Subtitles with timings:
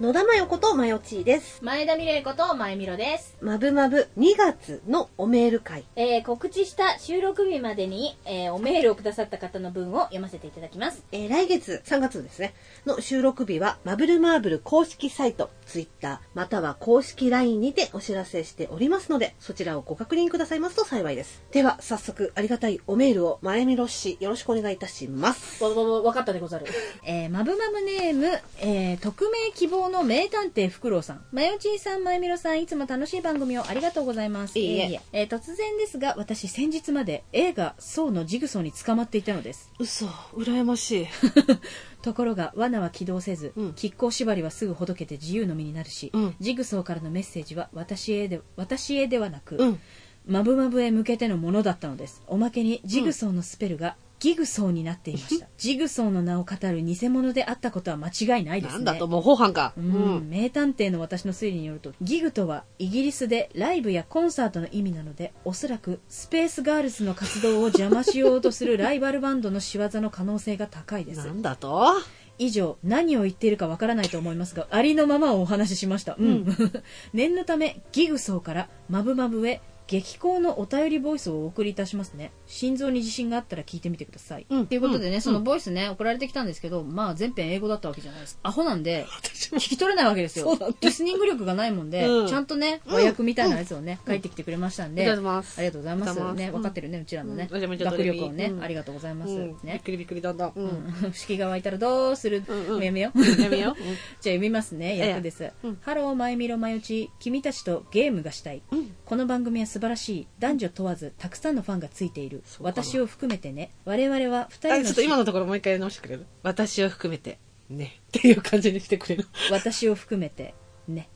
[0.00, 1.58] 野田真代ことまよちーです。
[1.60, 3.36] 前田美玲子と前みろです。
[3.40, 5.84] まぶまぶ2月のおメール会。
[5.96, 11.02] えー、告知した収録日までに、えー、おメールをくださった方の分を読ませていただきます。
[11.10, 12.54] えー来月3月ですね、
[12.86, 21.42] の収録日は、マブルマーブル公式サイト、ツイッター、または公式 LINE にてお知らせしておりますので、そちらをご確認くださいますと幸いです。
[21.50, 25.64] では、早速、ありがたいおメールを、前見ろし、よろしくお願いいたします。
[25.64, 26.66] わ、わ、わ、わかったでござる。
[27.02, 28.28] えー、まぶまぶネーム、
[28.60, 31.24] えー、匿名希望の名探偵フクロウさん。
[31.32, 34.58] まよちーさん、まゆみろさん、いつも楽しい番組をありがとうございます。
[34.58, 39.70] いいええー突然ですが、私先日まで映画、ソーのジグソーに捕まっていたのです。
[39.78, 41.06] 嘘、羨ましい。
[42.02, 49.80] ところが罠は起動せず、うん亀甲縛りはすぐほどけて自由の身になるし、うんジグソーからのメッセージは私へで私へではなく、うん。
[50.26, 58.84] マブマブへ向けてのものだったのですおまけにジグソーのスペルがギグソーになっていました、 ジグソーの名を語る偽物であったことは間違いないですね。
[58.84, 59.72] なんだと、模倣犯か。
[59.76, 71.26] うん、名探偵の私の推理によるとギグとはイギリスでライブやコンサートの意味なのでおそらくスペースガールズの活動を邪魔しようとするライバルバンドの仕業の可能性が高いです。
[71.26, 71.94] なんだと？
[72.38, 76.46] 以上何を言っているかわからないと思いますがありのままをお話ししました、うん。
[77.12, 82.30] 念のためギグソーからマブマブへ激高のお便りボイスをお送りいたしますね。
[82.46, 84.66] 心臓に自信があったら聞いてみてください、うん。
[84.66, 85.20] ということでね、うん。
[85.22, 88.38] そのボイスね送られてきたんですけどまあ全編英語だったわけじゃないです。
[88.42, 90.58] アホなんで 聞き取れないわけですよ。
[90.82, 92.28] リスニング力がないもんで、うん。
[92.28, 96.34] ちゃんとね和訳みたいなやつをね、書いてきてくれましたんで、ありがとうございます。
[96.34, 96.50] ね。
[96.50, 98.62] 分かってるねうちらのね、学力をね、うん。
[98.62, 99.48] ありがとうございます、うん。
[99.48, 100.52] びっねくりびっくりだんだん。
[100.54, 100.60] う。
[100.60, 100.66] うん。
[100.66, 102.82] ん不思議が湧いたらどうする、うんうん。
[102.82, 103.42] やめよう。
[103.42, 103.74] やめよう。
[104.20, 105.78] じゃあ読みますね役です、うん。
[105.80, 108.94] ハローマイミロマヨチ君たちとゲームがしたい、うん。
[109.04, 110.26] この番組は素晴らしい。
[110.40, 112.42] 男女問わずたくさんのファンがついている。
[112.58, 113.70] 私を含めてね。
[113.84, 116.26] 我々は二あ人のちょっと今のところもう一回やり直してくれる？
[116.42, 117.38] 私を含めて、
[117.70, 118.00] ね。
[118.18, 119.26] っていう感じにしてくれる？
[119.52, 120.54] 私を含めて
[120.88, 121.08] ね。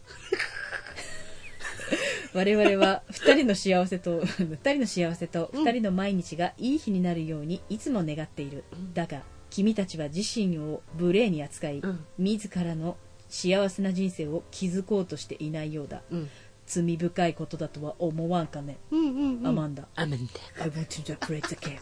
[2.34, 8.62] 我々は二人の幸せと 二人の幸せと二人の毎日がいい日になるようにいつも願っている、
[8.94, 12.04] だが君たちは自身を無礼に扱い、うん。
[12.18, 12.96] 自らの
[13.28, 16.30] 幸せな人生を築こうとしていないようだ、うん。
[16.66, 19.46] 罪深いことだとは思わんかね、うんうんうん。
[19.46, 19.86] アマンダ。
[19.94, 20.28] アメン
[20.60, 21.78] I want to play the game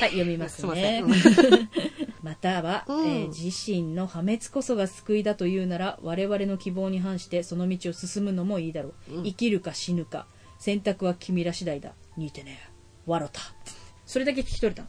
[0.00, 1.00] はい読みますね。
[1.00, 1.06] ん。
[2.22, 3.06] または、うん。
[3.06, 9.24] えー自身の破滅こそが救いだというなら我々の希望に反してその道を進むのもいいだろう、うん。
[9.24, 10.26] 生きるか死ぬか
[10.58, 11.92] 選択は君ら次第だ。
[12.16, 12.70] 似てね。
[13.04, 13.40] わろた
[14.06, 14.88] それだけ聞き取れた。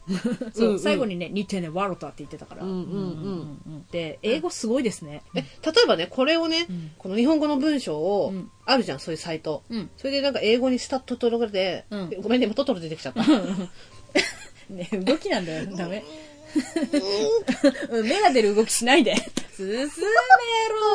[0.54, 0.72] そう、うん。
[0.74, 3.62] うん最後にね似てねわろたって言ってたから、うんうんうん。
[3.66, 5.46] うんで英語すごいですね、え、例
[5.84, 6.90] えばね、これをね、うん。
[6.98, 8.50] この日本語の文章を、うん。
[8.64, 9.64] あるじゃん、そういうサイト。
[9.68, 9.90] うん。
[9.96, 12.10] それでなんか英語にしたトトロで、うん。
[12.22, 13.24] ごめんね、今トトロ出てきちゃった。
[14.70, 16.04] ね、動きなんだよ、ダメ。
[17.90, 19.14] うん目が出る動きしないで。
[19.56, 19.74] 進め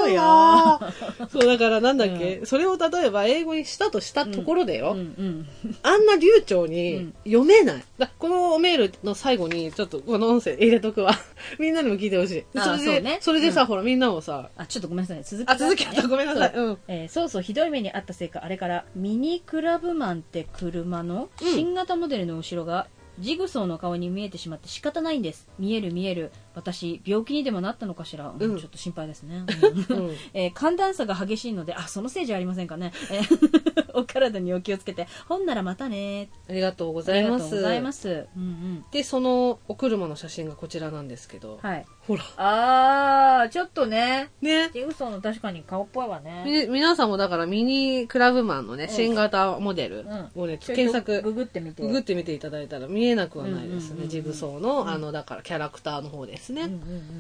[0.06, 0.80] ろよ。
[1.30, 5.48] そう、だからなんだっけ、それを例えば英語にしたとしたところでよ、うんうん。
[5.84, 7.84] あんな流暢うにん読めない。
[7.98, 11.12] だこのメールの最後に、ちょっとこの音声入れとくわ。
[11.60, 12.46] みんなにも聞いてほしい。
[12.58, 15.24] あそれで、そうねそれでさ、うんほらみんなもさ、あ、ちょっとごめんなさいね。
[15.26, 16.52] 続きあ、続きあごめんなさい。
[16.56, 16.78] そううん。
[16.88, 22.88] えーそうそう、ひどい目にあったせいか、あれから、ミニクラブマンって車のうん新型モデルの後ろが、
[23.20, 25.48] ジグソーの顔に見えてしまって仕方ないんです。
[25.60, 26.32] 見える見える。
[26.56, 28.30] 私、病気にでもなったのかしら？
[28.30, 29.44] うんうんちょっと心配ですね。
[29.90, 32.92] うんえー寒暖差が激しいので、あ、そのせいじゃありませんかね。
[33.12, 35.08] えー お体にお気をつけて。
[35.28, 36.30] ほんならまたね。
[36.50, 37.44] ありがとうごあざいます。
[37.44, 38.26] りがとうございます。
[38.36, 38.86] うんうん。
[38.92, 41.86] で、そのお車の写真がこちらなんですけど、はい。
[42.08, 42.24] ほら。
[42.38, 44.30] あー、ちょっとね。
[44.42, 44.72] ね。
[44.74, 46.44] ジグソーの確かに顔っぽいわね。
[46.46, 51.84] み皆さんもだからミニクラブマンのね、ん新型モデルうんをね、ちょっと検索、ググってみて。
[51.84, 53.92] ググってみていただいたら見えなくはないですね。
[53.92, 56.76] うんうんうんうんジグソーの、あの、だからキャラクターの方ですですね、うんうんう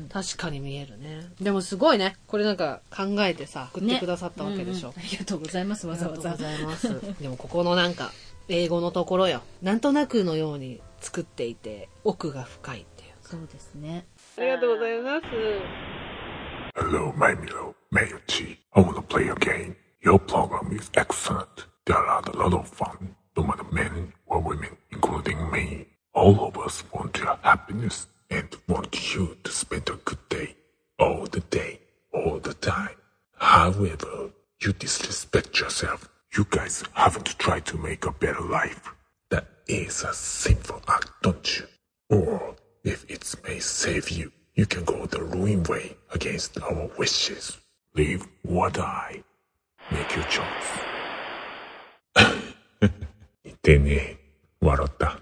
[0.05, 1.29] ん、確かに見えるね。
[1.39, 2.17] でもすごいね。
[2.27, 6.31] これなんか考えてさ送ってくださったわけでしょ、ねうんうん、ありがとうございますわざわざ。
[6.31, 7.21] ありがとうございます。
[7.21, 8.11] でもここのなんか
[8.49, 9.41] 英語のところよ。
[9.61, 14.05] なんとなくのように作っていて奥が深いっていうそうですね。
[14.37, 15.25] ありがとうございます。
[16.75, 18.57] Hello, my Milo, Mayuchi.
[18.73, 19.75] I wanna play a game.
[20.03, 21.47] Your program is excellent.
[21.85, 23.15] There are a lot of fun.
[23.37, 25.87] No matter men or women, including me.
[26.13, 28.07] All of us want your happiness.
[28.32, 30.54] and want you to spend a good day.
[30.98, 31.80] All the day,
[32.12, 32.96] all the time.
[33.36, 34.30] However,
[34.60, 36.08] you disrespect yourself.
[36.36, 38.90] You guys haven't tried to make a better life.
[39.30, 41.66] That is a sinful act, don't you?
[42.10, 47.58] Or if it may save you, you can go the ruin way against our wishes.
[47.94, 49.22] Live or die.
[49.90, 50.70] Make your choice.
[53.44, 54.18] 似てねえ。
[54.60, 55.21] 笑った。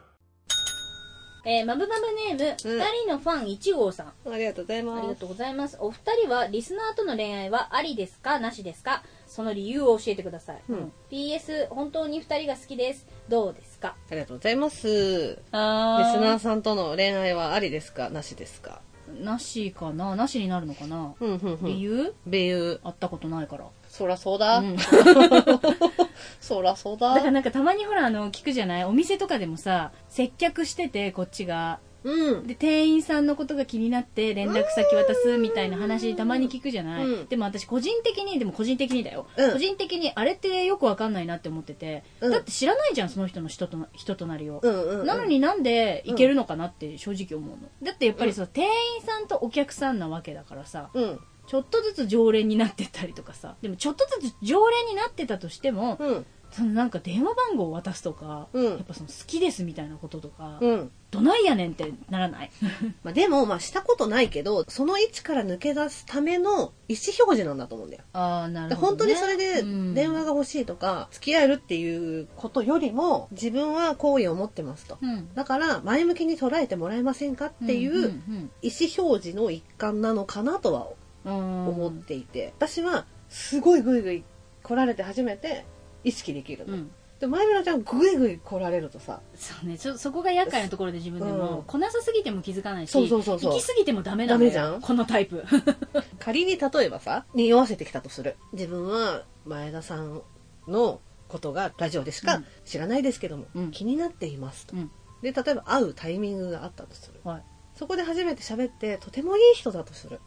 [1.43, 2.01] えー、マブマブ
[2.37, 4.07] ネーム、二、うん人のファン1号さん。
[4.31, 4.99] ありがとうございます。
[4.99, 5.77] ありがとうございます。
[5.79, 9.03] お二人はリスナーとの恋愛はありですかなしですか？
[9.27, 10.61] その理由を教えてください。
[10.69, 13.07] うん PS、本当に二人が好きです。
[13.27, 13.95] どうですか？
[14.09, 14.87] ありがとうございます。
[14.87, 14.93] リ
[15.33, 18.09] スあナーさんとの恋愛はありですか？
[18.11, 18.81] なしですか？
[19.19, 20.15] なしかな？
[20.15, 21.65] なしになるのかな、うん、うん、うん。
[21.65, 22.13] 理由？
[22.27, 22.79] 理由。
[22.83, 23.65] 会ったことないから。
[23.91, 24.59] そらそうだ。
[24.59, 24.77] うん。
[26.39, 27.13] そらそうだ。
[27.13, 28.85] だからなんかたまにほらあの聞くじゃない？
[28.85, 31.79] お店とかでもさ接客しててこっちが。
[32.03, 32.47] うん。
[32.47, 37.27] で店員さんのことが気になって連絡先渡すみたいな話たまに聞くじゃない、うん。
[37.27, 39.51] でも私個人的にでも個人的にだよ、うん。
[39.51, 42.31] 個人的にあれってよくわかんないなって思ってて、うん。
[42.31, 45.05] だって知らないじゃんその人の人とな人となりを、うんうんうん。
[45.05, 47.69] なのになんでいけるのかなって正直思うの。
[47.83, 48.69] だってやっぱりさ、店員
[49.05, 50.89] さんとお客さんなわけだからさ。
[50.93, 51.19] うん。
[51.51, 56.25] ちょっとずつ常連になってったりとかさでもちょっとずつ常連になってたとしても、うん。
[56.49, 60.91] そのなんか電話番号を渡すとか、うんやっぱその好きですみたいなこととか、うん。
[61.09, 62.51] どないやねんってならない？
[63.03, 68.03] まあでも、まあしたことないけど、その位置から抜け出すための意思表示なんだと思うんだよ。
[68.13, 74.97] ああなで本当にそれでうん電話が欲しいとか、付き合えるっていうことよりも、自分は好意を持ってますと。
[75.01, 78.21] うんだから、前向きに捉えてもらえませんかっていう
[78.61, 80.87] 意思表示の一環なのかなとは
[81.25, 84.23] 思思っていて、私はすごいグイグイ
[84.63, 85.65] 来られて初めて
[86.03, 86.73] 意識できるの。
[86.73, 86.91] うん。
[87.19, 89.77] で、前村ちゃんグイグイ来られるとさ、そうね。
[89.77, 91.63] そそこが厄介なところで自分でも、うん。
[91.63, 93.53] 来なさすぎても気づかないしそうそうそうそう。
[93.53, 94.81] 行き過ぎてもダメなのよダメじゃん。
[94.81, 95.43] このタイプ。
[96.19, 98.37] 仮に例えばさ、匂わせてきたとする。
[98.53, 100.21] 自分は前田さん
[100.67, 102.45] のことがラジオでしかうん。
[102.65, 103.71] 知らないですけども、うん。
[103.71, 104.75] 気になっていますと。
[104.75, 104.91] うん。
[105.21, 107.19] で、例えば会うタイミングがあったとする。
[107.23, 107.43] はい。
[107.75, 110.19] そこで初めて喋って、とてもいい人だとする。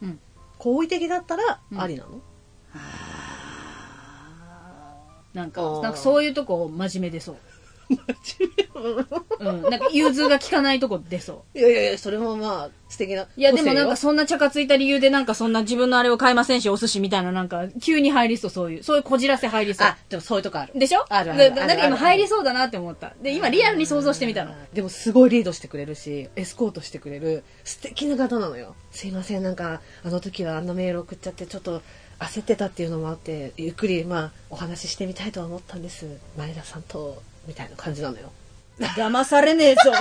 [0.55, 1.81] うん好意的だったらうん。
[1.81, 2.21] ありなの、
[5.33, 7.37] なんかなんかそういうとこ真面目でそう
[9.39, 11.59] うん、なんか融通が効かないとこ出そう。
[11.59, 13.27] いやいやいや、それもまあ素敵な。
[13.35, 19.87] いやでもなんかそんなチャカついた理由でなんかそんな自分のあれを買いませんしお寿司みたいななんか急に入りそうそういうそういうこじらせ入りそう。
[19.87, 20.73] あ、でもそういうとこある。
[20.77, 21.05] でしょ？
[21.09, 23.13] あるあるなんか今入りそうだなって思った。
[23.21, 24.53] で今リアルに想像してみたの。
[24.73, 27.43] でもすごいリードしてくれるし、エスコートしてくれる。
[27.63, 28.75] 素敵な方なのよ。
[28.91, 31.81] すいません、なんかあの時はあんなメール送っちゃってちょっと
[32.19, 36.07] 焦ってたっていうのもあって、ゆっくりまあお話ししてみたいとは思ったんです。
[36.37, 38.31] 前田さんと、みたいな感じなのよ。
[38.79, 39.91] 騙されねえぞ。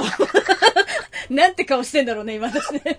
[1.31, 2.99] なんて顔してんだろうね今私ね。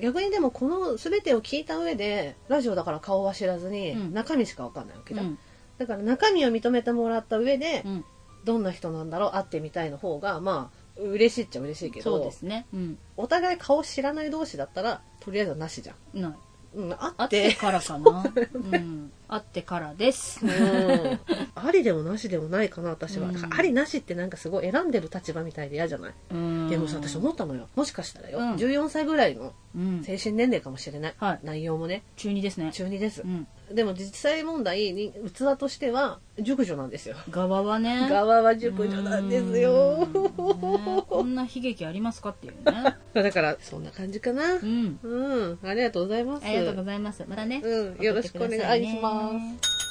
[0.00, 4.14] 逆にでもこの全てを聞いた上で、ラジオだから顔は知らずにうん。
[4.14, 5.22] 中身しかわかんないわけだ。
[5.22, 5.38] うん。
[5.78, 8.04] だから中身を認めてもらった上で、うん。
[8.44, 12.66] どんな人なんだろう会ってみたいの方がまあ嬉しいっちゃ嬉しいけどそうですね。
[12.74, 12.98] うん。
[13.16, 16.32] お互い顔知らない同士だったらとりあえずはなしじゃん、ない
[16.74, 18.24] うん、会会っっててからかな。
[18.54, 19.12] うん。
[19.28, 20.44] 会ってからです。
[20.44, 21.20] うん。
[21.54, 23.54] ありでもなしでもないかな私は、うん。
[23.54, 26.68] ありなしってなんかすごい選んでる立場みたいで嫌じゃない、うん。
[26.68, 27.68] でもさ私思ったのよ。
[27.74, 28.54] もしかしたらよ、うん。
[28.54, 30.02] 14歳ぐらいのうん。
[30.04, 31.40] 精神年齢かもしれない、はい。
[31.42, 32.02] 内容もね。
[32.16, 32.70] 中二ですね。
[32.72, 33.22] 中2です。
[33.22, 37.16] う、んでも実際問題に器としては熟女なんですよ。
[37.30, 38.08] 側はね。
[38.08, 40.06] 側は熟女なんですよ。
[40.06, 40.12] うん。
[40.12, 42.96] ねこんな悲劇ありますかっていうね。
[43.14, 44.54] だからそんな感じかな。
[44.54, 44.98] うん。
[45.02, 46.46] うん、ありがとうございます。
[46.46, 47.24] ありがとうございます。
[47.28, 47.60] またね。
[47.64, 48.02] うん。
[48.02, 49.82] よろしくお願いします。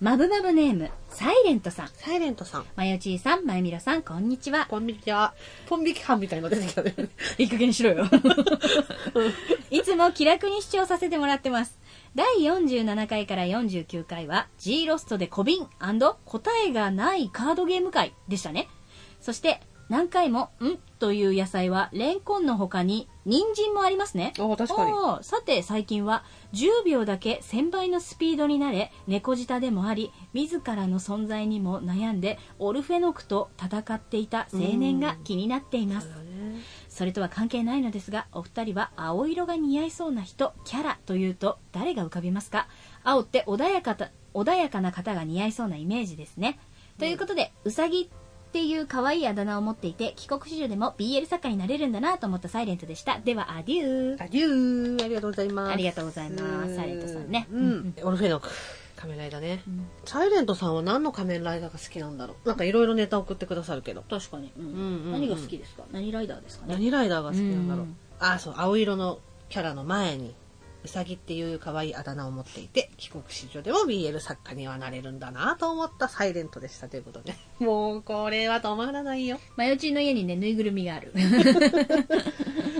[0.00, 1.88] マブマブネームサイレントさん。
[1.94, 2.64] サイレントさん。
[2.76, 4.66] まよちーさんまゆみろさんこんにちは。
[4.68, 5.32] ポン引きは。
[5.66, 6.94] ポン引き犯みたいなの出てきたね。
[7.38, 8.04] いい加減にしろよ。
[9.70, 11.78] いつも気楽に視聴させてもらってます
[12.14, 15.66] 第47回から49回は G ロストで小瓶
[16.24, 18.68] 答えがないカードゲーム会でしたね。
[19.20, 24.32] そして何回も「ん?」という野菜はレンコンの他に人参もありますね。
[24.38, 25.24] あ確かに。
[25.24, 36.23] さて最近は10秒だけ1000倍のスピードになれ猫舌でもあり自らの存在にも悩んでオルフェノクと戦っていた青年が気になっています
[36.94, 42.68] それとは関係ないのですがお二人は青色が似合いそうな人キャラというと誰が浮かびますか？
[43.02, 46.58] 青って穏やかた穏やかな方が似合いそうなイメージですね、
[46.98, 48.08] ということでうさぎっ
[48.52, 53.18] ていう可愛いあだ名を持っていて帰国子女でも BL 作家になれるんだなと思ったサイレントでした。
[53.18, 54.24] ではアデュー。
[54.24, 55.04] アデュー。
[55.04, 55.72] ありがとうございます。
[55.72, 56.76] ありがとうございます。
[56.76, 57.48] サイレントさんね。
[57.50, 57.70] ううん。
[57.88, 58.48] んオルフェノク
[59.04, 59.86] 仮面ライダーね、ん。
[60.04, 62.48] サイレントさんは何の仮面ライダーが好きなんだろう？
[62.48, 64.02] なんかいろいろネタ送ってくださるけど。
[64.08, 64.64] 確かに、うん。
[64.64, 65.12] うんうんうん。
[65.12, 65.84] 何が好きですか？
[65.92, 66.74] 何ライダーですかね？
[66.74, 67.96] 何ライダーが好きなんだろう、うん。
[68.18, 68.54] あそう。
[68.56, 69.18] 青色の
[69.48, 70.34] キャラの前に
[70.84, 77.34] うさぎっていう可愛いあだ名を持っていて帰国子女でも BL 作家にはなれるんだなと思ったサイレントでしたということで。
[77.58, 79.38] もうこれは止まらないよ。
[79.56, 81.12] マヨチーの家にねぬいぐるみがある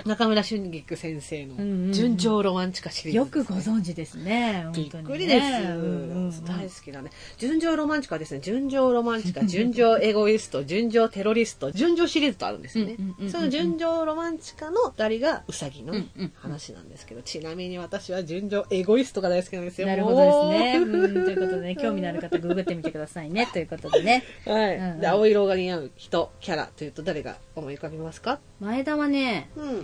[0.06, 1.86] 中村春菊先生うんうんうん。
[1.88, 3.16] の純情ロマンチカシリーズ。
[3.16, 4.66] よですね、くご存知ですね。
[4.74, 6.44] びっ本当くりです、うんうんうん。
[6.44, 7.10] 大好きだね。
[7.38, 16.32] 純情ロマンチカはですね純情ロマンチカ 純情エゴイスト純情テロリスト純情シリーズとあるんですよね、うんうんうんうんその純情ロマンチカの二人がウサギのねうんうんうん。
[16.34, 19.86] 話なんですけどちなみに私は純情エゴイストが大好きなんですよ。
[19.86, 21.24] なるほどですね。
[21.24, 23.46] ということでね、興味のある方、ググってみてくださいね。
[23.52, 24.24] ということでね。
[24.44, 25.00] はい、うんうん。
[25.00, 28.40] で青色が似合う人キャラというと誰が思い浮かびますか？
[28.60, 29.83] 前田はね、うん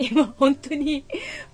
[0.00, 1.04] 今本当に、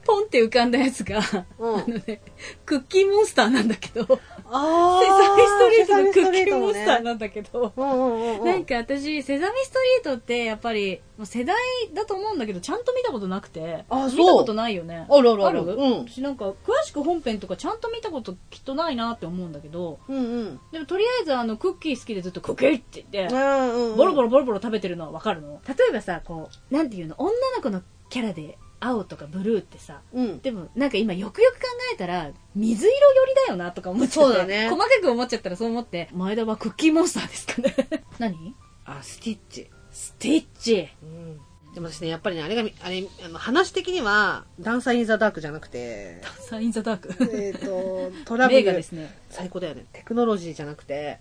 [0.05, 1.19] ポンって浮かんだやつが、
[1.59, 1.75] うん。
[1.77, 2.23] あのね、
[2.65, 4.13] クッキーモンスターなんだけど、セ
[4.49, 8.45] あサミストリートのクッキーモンスターなんだけど、うんうんうんうん。
[8.45, 11.57] なんか私、セサミストリートってやっぱり、もう世代
[11.93, 14.19] だと思うんだけど、ちゃんと見たことなくて、あそう。
[14.19, 15.07] 見たことないよね。
[15.11, 15.47] あるある。
[15.47, 15.61] ある？
[15.63, 16.09] うん。
[16.09, 20.61] 私なんか、詳しく本編とかちゃんと見たこときっとないなって思うんだけど、うんうん。
[20.71, 23.97] でもとりあえずあの、クッキー好きでずっとクッキーって言って、うんうん。
[23.97, 25.61] ボロボロボロボロ食べてるのはわかるの？
[25.67, 30.41] 例えばさ、こう、なんていうの、女の子のキャラで青とかブルーってさ、うん。
[30.41, 34.69] でもなんか今よくよく考えたら水色寄りだよなとか思っちゃってそうだね。
[34.69, 36.09] 細かく思っちゃったらそう思って。
[36.13, 37.75] 前田はクッキーモンスターですかね。
[38.19, 38.55] 何？
[38.85, 39.71] あスティッチ。
[39.91, 40.89] スティッチ。
[41.03, 41.41] うん。
[41.75, 47.37] でもですね、やっぱりね、あれがみ、あれ、あの、話的には、ダンサーインザダークじゃなくて、サインザダーク？
[47.37, 48.61] えっと、トラブル。
[48.61, 49.15] 映画です、ね。
[49.29, 49.85] 最高だよね。
[49.93, 51.19] テクノロジーじゃなくて、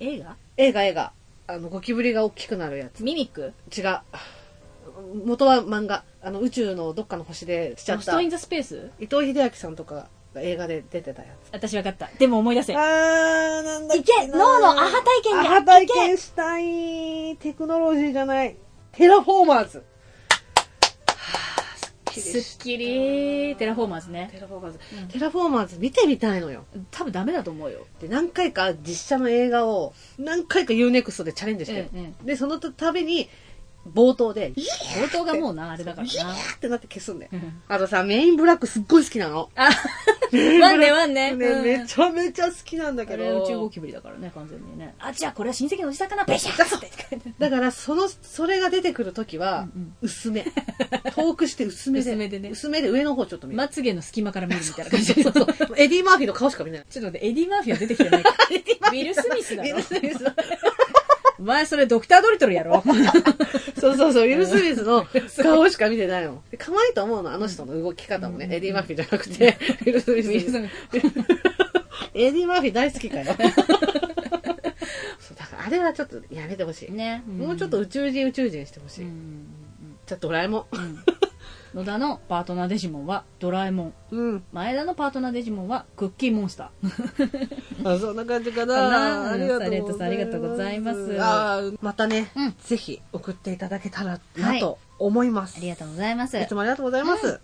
[0.00, 0.16] 何？
[0.16, 0.36] 映画？
[0.58, 1.12] 映画映画。
[1.46, 3.04] あの、ゴキブリが大きくなるやつ。
[3.04, 3.54] ミミック？
[3.74, 4.00] 違う。
[5.24, 6.04] 元は漫画。
[6.22, 11.48] あの、宇宙のどっかの星でしちゃっ Lost in the space 伊藤英明さんとかが映画で出てたやつ。
[11.52, 17.36] 私わかったでも思い出せあー、なんだっいけな脳のアハ体験じゃアハ体験したい。
[17.36, 18.56] テクノロジーじゃない。
[18.92, 19.78] テラフォーマーズ。
[19.78, 26.64] はぁ、すっきりすしっきりテラフォーマーズねテラフォーマーズ、うんテラフォーマーズ見てみたいのよ。
[26.90, 31.88] 多分ダメだと思うよで、何回か実写の映画を、何回か UNEXT でチャレンジしてる。
[31.92, 33.28] うんうんで、そのたびに、
[33.94, 37.62] 冒頭で、冒頭がもうなあれだからなーってなって消すんだようん。
[37.68, 39.50] あとさ、メインブラックすっごい好きなの。
[39.54, 39.68] あ
[40.60, 43.70] ワンねワンねね、うんめちゃめちゃ好きなんだあけれ宇宙ゴど。
[43.70, 46.90] キブリだからね完全にねあじゃあこれは親戚のおじさんかなペシャッって
[47.38, 49.68] だから、その、それが出てくるときは
[50.02, 50.44] 薄め。
[51.14, 52.10] 遠くして薄めで。
[52.10, 53.56] 薄めでね薄めで上の方ちょっと見る。
[53.58, 56.84] まつげの隙間から見るみたいな感じでそうそうエディ・マーフィーの顔しか見ない。
[56.90, 60.24] ちょっと待ってエディ・マーフィーは出てきてないウィル・スミスだろウィル・スミス。
[61.38, 62.82] お前それドクター・ドリトルやろ？
[63.78, 65.06] そうそうそう、ウィル・スミスの
[65.42, 66.42] 顔しか見てないの。
[66.50, 68.48] で可愛いと思うの、あの人の動き方もね。
[68.50, 70.28] エディ・マーフィーじゃなくて、 ウィル・スミス。
[72.14, 73.24] エディ・マーフィー大好きかよ。
[73.26, 73.34] そ
[75.34, 76.92] うだからあれはちょっとやめてほしい。
[76.92, 79.04] ねもうちょっと宇宙人宇宙人してほしい。
[79.04, 79.46] うん
[80.06, 81.02] じゃあドラえもうん
[81.76, 83.92] 野田のパートナーデジモンはドラえもんん。
[84.10, 84.44] うん。
[84.50, 87.48] 前田のパートナーデジモンはクッキーモンスター
[87.84, 88.88] あ、そんな感じかかな。
[89.26, 89.68] なありがとうございます。
[89.68, 95.58] サレットさんありがとうございますあーまたね、うんぜひ送っていただけたらはないと思います。
[95.58, 97.40] ありがとうございますいつもありがとうございます。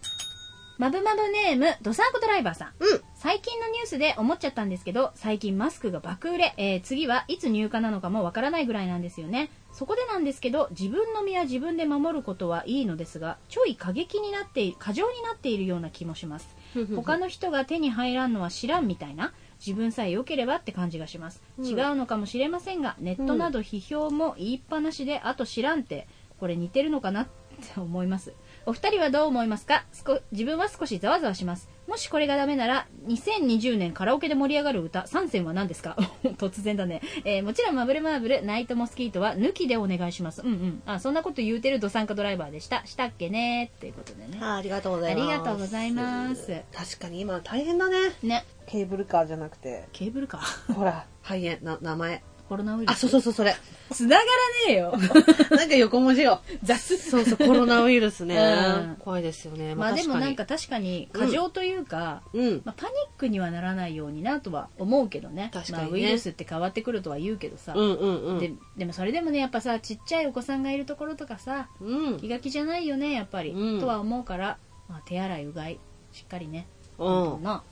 [0.78, 3.00] マブマブネームドサンコドライバーさんうん。
[3.14, 16.56] 最近のニュースで思っちゃったんですけど最近マスクが爆売れ、えー次はいつ入荷なのかもわからないぐらいなんですよねそこでなんですけど自分の身は自分で守ることはいいのですがちょい過激になってい過剰になっているような気もします。
[16.94, 19.32] 他の人が手に入らんのは知らんみたいな
[19.64, 21.66] 自分さえ良ければって感じがします、うん。
[21.66, 26.06] 違うのかもしれませんがネットなど批評も言いっぱなしであと知らんって
[26.38, 28.32] これ似てるのかなって思います
[28.66, 29.84] お二人はどう思いますか？
[30.32, 31.68] 自分は少しざわざわします。
[31.88, 35.96] もしこれがダメなら2020年カラオケで盛り上がる歌3選は何ですか？
[36.38, 40.42] 突然だね、えーもちろんマブルマーブルナイトモスキートは抜きでお願いします。
[40.42, 40.82] うんうん。
[40.86, 42.86] あそんなこと言うてるドサンカドライバーでした。
[42.86, 43.72] したっけね？
[43.76, 44.38] っていうことでね。
[44.40, 45.28] あありがとうございます。
[45.28, 46.60] ありがとうございます。
[46.72, 47.96] 確かに今大変だね。
[48.22, 48.44] ね。
[48.66, 50.40] ケーブルカーじゃなくて、ケーブルか
[50.74, 52.22] ほら、肺炎、な、名前。
[52.52, 53.56] コロナウイルスあ、そうそうそう、それ。
[53.92, 54.26] つながら
[54.68, 54.92] ねえよ
[55.56, 56.40] なんか横文字よ。
[56.62, 58.36] 雑そうそう、コロナウイルスね。
[58.36, 59.74] うん怖いですよね。
[59.74, 62.62] まあでもなんか確確かに過剰というか、に、うん。
[62.64, 68.38] まあ、パニックにはならないようになとは思うけどね確かにねまあ、ウイルスって変わってくるとは言うけどさ、うんうんうん。
[68.38, 72.20] ででもそれでもねやっぱさちっちゃいお子さんがいるところとかさうん。
[72.20, 75.80] 気が気じゃないよねやっぱり、うんとは思うから、まあ、手洗いうがい
[76.12, 76.66] しっかりね
[76.98, 77.42] うん。
[77.42, 77.62] な、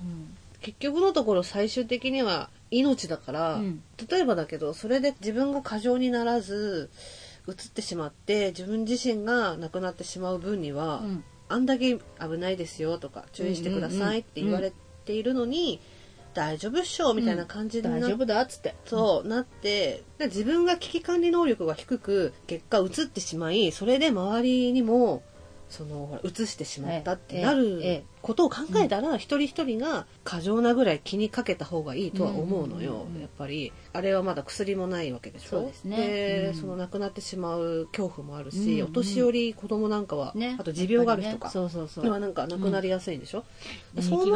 [0.62, 3.83] 結局のところ最終的には命だから、うん。
[4.09, 6.91] 例えばだけどそれで自分が過剰にならず
[7.49, 11.25] 移ってしまって自分自身が亡くなってしまう分には、うん。
[11.49, 12.03] あんだけ危
[12.39, 14.73] ないですよとか注意してくださいって言われ
[15.05, 15.81] ているのに、
[16.35, 18.75] 大丈夫っしょみたいな感じになっ大丈夫だっつって。
[18.87, 25.23] そうなってで自分が危機管理能力が低く結果移ってしまいそれで周りにも
[25.71, 33.73] そのほら移してしまったっええてなええることを考えたら、一人一人が過剰なぐらい気にかけた方がいいとは思うのよ、やっぱり。
[33.93, 35.73] あれはまだ薬もないわけでしょ。
[35.73, 42.11] そうでその亡くなってしまう恐怖もあるし、うんお年寄り子供なんかは、ねあと持病がある人とか、そうそうそう。
[42.11, 43.45] はなんか亡くなりやすいんでしょ、
[43.95, 44.27] 免そう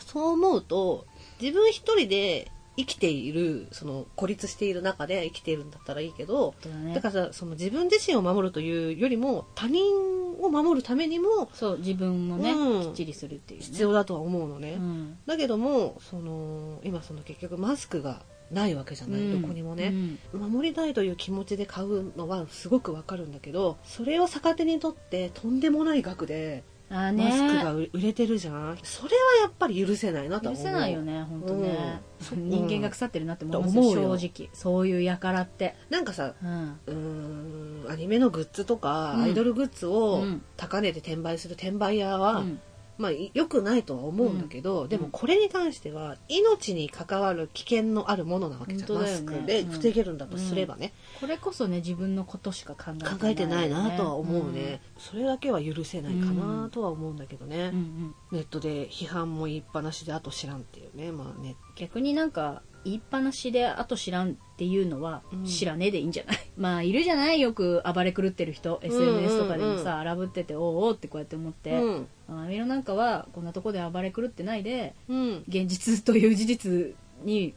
[0.00, 1.06] そう思うと
[1.40, 6.94] 自分一人で生きているその孤立している中で生きているんだったらいいけど、だね。
[6.94, 9.84] だからさその自分自身を守るというよりも他人
[10.40, 15.18] を守るためにもそう自分もね、うんきっちりするっていう、ね、必要だとは思うのね、うん。
[15.26, 19.42] だけどもその今その結局マスクがないわけじゃない、うん。
[19.42, 19.92] どこにもね、
[20.34, 20.52] うん。
[20.52, 27.24] 守りたいという気持ちで買うのはすごくわかるんだけどそれを逆手にとってとんでもない額であーね。
[27.24, 28.78] マスクが売売れてるじゃん。
[28.82, 30.64] それはやっぱり許せないなと許は思う。
[30.64, 32.00] せないよね本当ね、
[32.32, 32.48] うん。
[32.48, 34.16] 人間が腐ってるなって思いますと思うよ。
[34.18, 34.50] 正直。
[34.52, 39.22] そういう輩って、なんかさうん、うーんアニメのグッズとか、うん。
[39.24, 40.42] アイドルグッズをうん。
[40.56, 42.60] 高値で転売する転売屋は、うん
[42.98, 49.06] まあい良くないとは思うんだけど、でもこれに関しては命に関わる危険のあるものなわけじゃん、ね。
[49.06, 57.62] スクで防げるんだとすればね、これこそね自分のことしか考えてない、考えてないなとは思うね、それだけは許せないかなとは思うんだけどね、うん。
[57.62, 58.14] うん。
[58.32, 61.12] ネットで批判も言いっぱなしであと知らんっていうね。
[61.12, 65.44] まあね逆になんか言いっぱなしであと知らんっていうのはうん。
[65.44, 67.40] 知らねえでいいんじゃない、 まあいるじゃない？
[67.40, 72.06] よく暴れ狂ってる人 SNS とかでもさ、荒ぶってておうおうってこうやって思って、うん。
[72.28, 75.44] あアミロなんかはこんなとこで暴れ狂ってないでうん。
[75.48, 77.54] 現実という事実に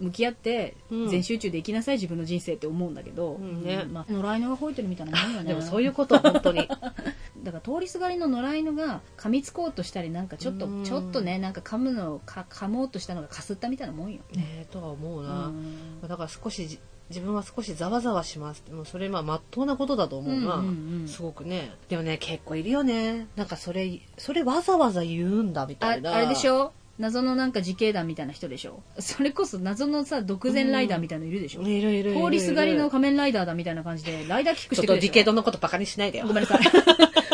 [0.00, 1.08] 向き合ってうん。
[1.08, 3.62] 全集中で生きなさい自分の人生って思うんだけど、うん。
[3.62, 3.84] ね。
[3.90, 5.48] まあ、野良犬が吠えてるみたいなもんよね。
[5.48, 6.66] でもそういうこと本当に。
[7.42, 10.84] だから通りすがりの野良犬が噛みつこうとしたりなんかちょっとうん。
[10.84, 14.46] ちょっとねなんか噛むのをか噛もうとしたのがかすったみたいなもんよ、ね。
[14.60, 16.00] えとは思うな、うん。
[16.02, 16.78] だから少しじ
[17.08, 18.62] 自分は少しざわざわします。
[18.72, 21.08] もうそれまあまっとうなことだと思うな、うんうんうん。
[21.08, 21.72] すごくね。
[21.88, 23.26] でもね結構いるよね。
[23.34, 26.14] なんかそれそれわざわざ言うんだみあたいな。
[26.14, 26.72] あれでしょ？
[27.00, 28.82] 謎のなんか自警団みたいな人でしょ？
[28.98, 35.12] それこそ謎のさ独善ライダーみたいなのいるでしょ、いるいるいる通りすがりのち仮面ライダーだみたいな感じでライダーキックしょってとディくるでしょ？
[35.14, 36.26] ケードのことバカにしないでよ。
[36.26, 36.60] ごめんなさい。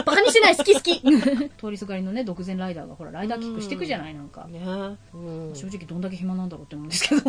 [0.07, 1.01] バカにしてない好き好き。
[1.61, 4.47] 通りすがりのね独善ライダーがほらライダーキックしてくじゃないなんか。
[4.47, 4.61] ね
[5.15, 5.55] うん。
[5.55, 7.23] 正直どんだけ暇なんだろうって思うんですけど。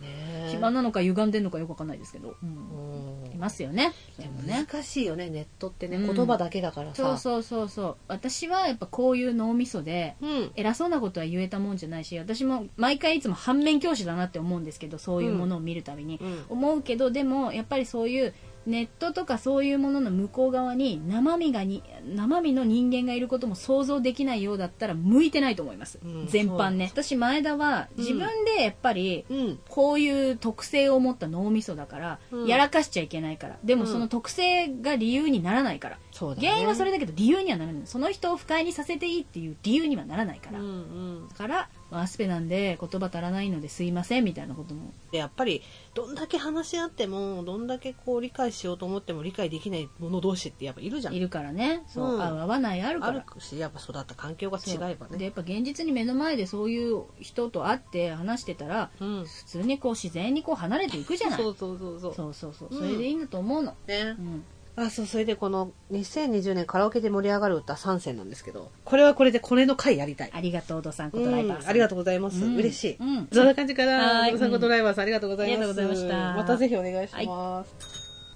[0.00, 3.92] ね暇なのか歪んでんのかよくわかんないですけど、うんうんいますよね。
[4.18, 4.66] でもでもね。
[4.70, 6.14] 難しいよねネットってね、うん。
[6.14, 7.02] 言葉だけだからさ。
[7.02, 7.96] そうそうそうそう。
[8.08, 10.52] 私はやっぱこういう脳みそでうん。
[10.56, 16.44] 偉そうなことは言えたもんじゃないし私も毎回いつも反面教師だなって思うんですけどそういうものを見るたびに、うん。
[16.48, 18.34] 思うけどでもやっぱりそういう
[18.66, 26.90] ネットとかそういうものの向こう側に生身がに生身の人間がいることも想像できないようだったら向いてないと思います、うん全般ね。
[26.92, 28.04] 私前田はうん。
[28.04, 29.58] 自分でやっぱりうん。
[29.68, 32.46] こういう特性を持った脳みそだから、うん。
[32.46, 33.58] やらかしちゃいけないから。
[33.62, 33.88] でもうん。
[33.88, 36.48] その特性が理由にならないから、そうだね。
[36.48, 41.28] 原因はそれだけど理由にはならないその人を不快にさせていいっていう理由にはならないから、うんうん。
[41.28, 44.92] だからまあアスペなんで言葉足らないのですいませんみたいなことも。
[45.12, 45.62] でやっぱり
[45.94, 51.14] どんだけ話し合ってもどんだけこう理解しようと思っても理解できない者同士ってやっぱいるじゃん。
[51.14, 51.84] いるからね。
[51.86, 52.22] そう、うん。
[52.22, 59.24] 合う合わないあるかあらるしやっぱ育った環境が違えばねでやっぱ現実に目の前でそういう人と会って話してたらうん。
[59.24, 61.38] 普通にこう自然にこう離れていくじゃない。
[61.42, 62.14] そうそうそうそう。
[62.14, 62.68] そうそうそう。
[62.70, 62.78] うん。
[62.78, 64.16] それでいいんだと思うの、ね。
[64.18, 64.44] うん
[64.76, 68.72] あそうそれでこの2020年カラオケで盛り上がる歌3選なんですけど。
[68.84, 70.30] これはこれでこれの回やりたい。
[70.32, 72.56] ありがとうドサンコドライバーさん、うんありがとうございます、うん。
[72.56, 73.28] 嬉しい、うん。
[73.32, 74.20] そんな感じかな。
[74.20, 74.32] はい。
[74.32, 75.56] ドサンコドライバーさんありがとうございます。
[75.56, 76.34] ありがとうございました。
[76.34, 77.74] またぜひお願いします、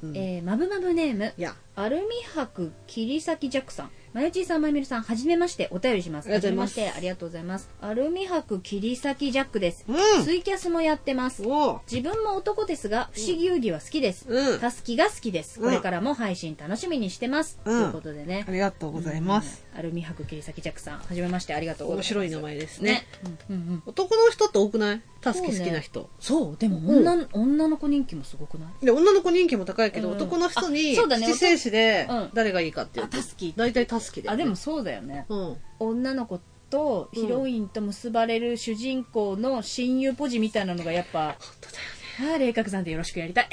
[0.03, 0.16] うん。
[0.16, 1.35] えー、マブマブネーム。
[1.37, 1.57] いや。
[1.74, 5.68] アルミ箔切り裂きジャックさんマヨチーさんまゆみるさんはじめまして。
[5.71, 6.31] お便りします。
[6.31, 6.90] はじめまして。
[6.90, 7.68] ありがとうございます。
[7.81, 10.25] アルミ箔切り裂きジャックです、うん。
[10.25, 11.42] ツイキャスもやってます。
[11.90, 14.61] 自分も男ですが不思議遊戯は好きです、うん。
[14.61, 15.66] タスキが好きです、うん。
[15.66, 17.81] これからも配信楽しみにしてます、うん。
[17.83, 18.44] ということでね。
[18.49, 22.06] ありがとうございます、アルミ箔切り裂きジャックさんはじめましてありがとうございます。
[22.06, 22.92] 面白い名前ですね。
[22.92, 23.06] ね。
[23.48, 23.82] うんうんうん。
[23.86, 25.02] 男の人って多くない？
[25.20, 28.84] タスキ好きな人、そうでも女,、女の子人気もすごくない？
[28.84, 30.16] で女の子人気も高いけど、うん。
[30.16, 31.28] 男の人にあそうだね。
[31.28, 32.30] 七戦士でうん。
[32.34, 35.26] 誰がいいかっていうあタスキ大体タスキで、あでもそうだよね。
[35.28, 35.56] うん。
[35.78, 41.82] 女の子とヒロインと結ばれる主人公の親友ポジみたいなのがやっぱ本当だよ
[42.20, 43.48] ああ霊覚さんでよろしくやりたい。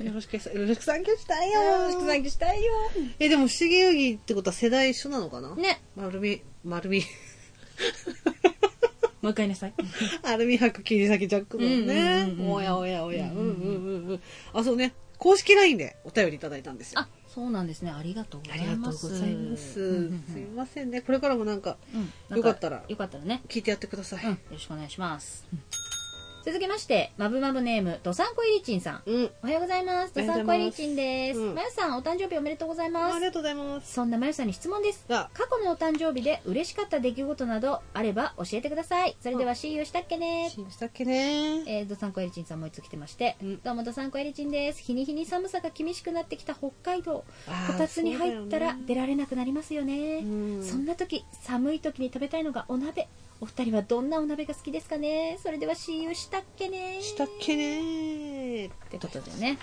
[0.00, 2.72] ねよろしくよろしく産休したいよよろしく参加したいよ
[3.18, 7.02] えでも不思議遊戯ってことは世代一緒なのかなね丸み丸み
[9.22, 9.74] もう一回なさい
[10.22, 14.20] アルミ箔切り裂きジャックのねうんうんうんうんおやおやおやうんんうんんうんうん
[14.52, 19.72] あそうね公式 LINE でお便りいただいたんですよあそうなんですねありがとうござありがとういますございます
[20.32, 21.76] すいませんねこれからもなんか
[22.30, 25.46] よかったらよかったらね聞いてやってください、うんよろしくお願いします
[26.42, 29.02] 続きまして、まぶまぶネーム、どさんこいりちんさん。
[29.04, 29.30] うん。
[29.42, 30.14] おはようございます。
[30.14, 31.38] どさうんこいりちんです。
[31.38, 33.26] うんまゆさん、お誕生日おめでとうございますあり。
[33.26, 33.92] がとうございます。
[33.92, 35.04] そんなまゆさんに質問です。
[35.10, 39.18] あ、過去のお誕生日で嬉しかった出来事などあれば教えてください。
[39.20, 40.48] それでは See you したっけね。
[40.48, 44.80] ししたっけねえー、ドサンコエリチンさんもう一つ来てまして、うんどうもドサンコエリチンです。
[44.80, 47.22] 日に日に寒さが厳しくなってきた北海道。
[47.66, 50.20] こたつに入ったら出られなくなりますよね。
[50.20, 50.24] う
[50.60, 53.08] んそんな時、寒い時に食べたいのがお鍋。
[53.40, 55.38] お二人はどんなお鍋が好きですかね？
[55.42, 56.98] それでは See you したっけね？
[57.00, 58.66] したっけね？
[58.66, 59.58] ってことでね。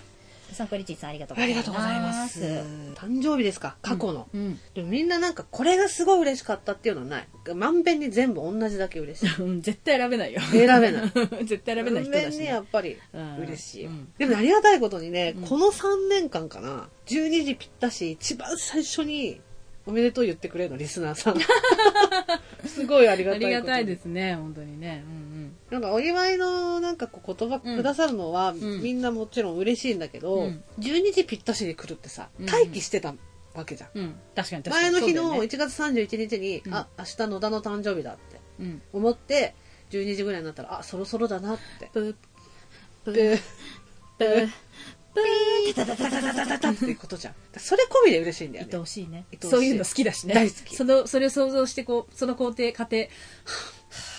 [0.49, 2.39] ドサンコエリチンさんありがとうごあざいます。
[2.39, 2.61] ます。
[2.95, 3.75] 誕生日ですか？
[3.81, 4.27] 過去の。
[4.33, 4.57] うん。
[4.73, 7.27] でもみんななんかこれがすごい嬉しかったっていうのはない。
[7.53, 9.43] まんべんに全部同じだけ嬉しい。
[9.43, 9.61] うん。
[9.61, 10.39] 絶対選べないよ。
[10.41, 11.11] 選べない。
[11.45, 12.59] 絶対選べない人だし、まんべんにやね。
[12.61, 14.13] っぱりうん嬉しいようん。
[14.17, 19.41] でもありがたいことにねうん、この3年間かな、12時ぴったし、一番最初に
[19.87, 21.37] おめでとう言ってくれるの、リスナーさん。
[22.67, 23.47] すごいありがあたいことに。
[23.47, 25.03] りがたいですね、本当にね。
[25.05, 25.27] うん
[25.71, 33.15] なんかお祝いのなんかこう言葉くださるのは、んみんなもちろん嬉しいんだけど、うん12時ぴったしに来るってさ、うん待機してた
[33.53, 33.89] わけじゃん。
[33.95, 34.03] うん。
[34.03, 34.15] うん。
[34.35, 34.91] 確かに確かに。
[34.91, 38.81] 前の日のそうだよね1月31日に、うんあ、明日野田の誕生日だってうん。
[38.93, 39.55] 思って、
[39.91, 41.89] 12時ぐらいになったら、あ、そろそろだなって。
[41.93, 42.15] ブー
[43.05, 43.41] ブでー
[44.19, 44.49] ブー
[45.17, 47.33] ブータタタタタタタタっていうことじゃん。
[47.57, 48.71] それ込みで嬉しいんだよね。
[48.73, 53.05] 愛おしいねそういうの好きだしね大好きそのそれを想像してこうその工程過程は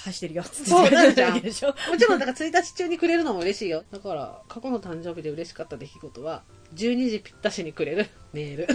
[0.07, 3.85] ぁしてるよそうなんじゃんもちろん、だから1日中にくれるのも嬉しいよ。
[3.91, 6.43] だから、過去の誕生日で嬉しかった出来事は、
[6.75, 8.67] 12時ぴったしにくれるメール。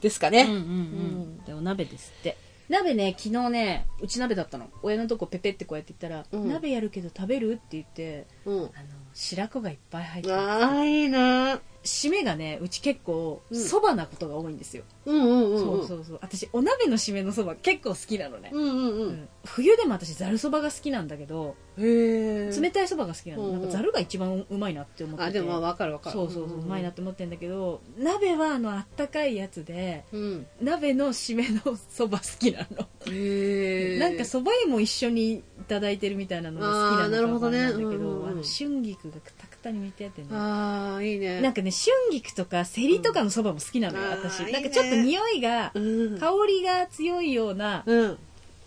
[0.00, 0.42] ですかね。
[0.42, 2.36] うんうんうんでお鍋ですって
[2.68, 8.56] 鍋ね昨日ねうち鍋だったの親のとこペペってこうやって言ったら「うん鍋やるけど食べる?」って言ってうん。
[8.56, 8.68] あの
[9.14, 15.58] 白子がいっぱい入ってるああ、いいな締めがねうち結構うんそばなことが多いんですよ、うんうんうん。
[15.58, 18.92] そうそうそう私お鍋の締めのそば結構好きなのね、うんうんう。
[18.92, 22.60] うんん冬でも私ざるそばが好きなんだけどへえ。
[22.60, 26.14] 冷たいそばが好きなの、うんうんなんかざるが一番うまいなって思っててあ、でもまあわかるわかる。
[26.14, 30.46] そうそうそう、うまいなっって思ってんだけど鍋はあのあったかいやつでうん。
[30.60, 33.98] 鍋の締めのそば好きなの、へえ。
[33.98, 41.40] なんかそば湯も一緒にいただいてるみたいなのが好きなのかなんだけどうんうんうんあの春菊がくたくたに煮ててねああ、いいね。
[41.40, 46.18] なんかね春菊とかセリとかのそばも好きなのよ、うん私なんかちょっと匂いが、うん。
[46.18, 48.18] 香りが強いような、うん。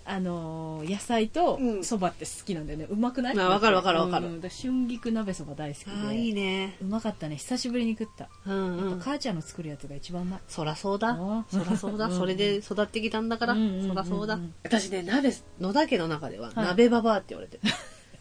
[0.04, 3.40] あのー野菜とうんそばって好きなんだよねうまくない？
[3.40, 6.76] あわかるわかるわかるうん春菊鍋そば大好きでああ、いいね。
[6.82, 9.00] うまかったね久しぶりに食った、うんうん。
[9.00, 11.46] 母ちゃんの作るやつが一番うまいそらそうだあ。
[11.52, 12.08] そらそうだ。
[12.08, 13.54] うんそれで育ってきたんだから。
[13.54, 14.40] うんうんうんうんそらそうだ。
[14.64, 17.72] 私ね、鍋、野田家の中では、はい鍋ババアって言われてる。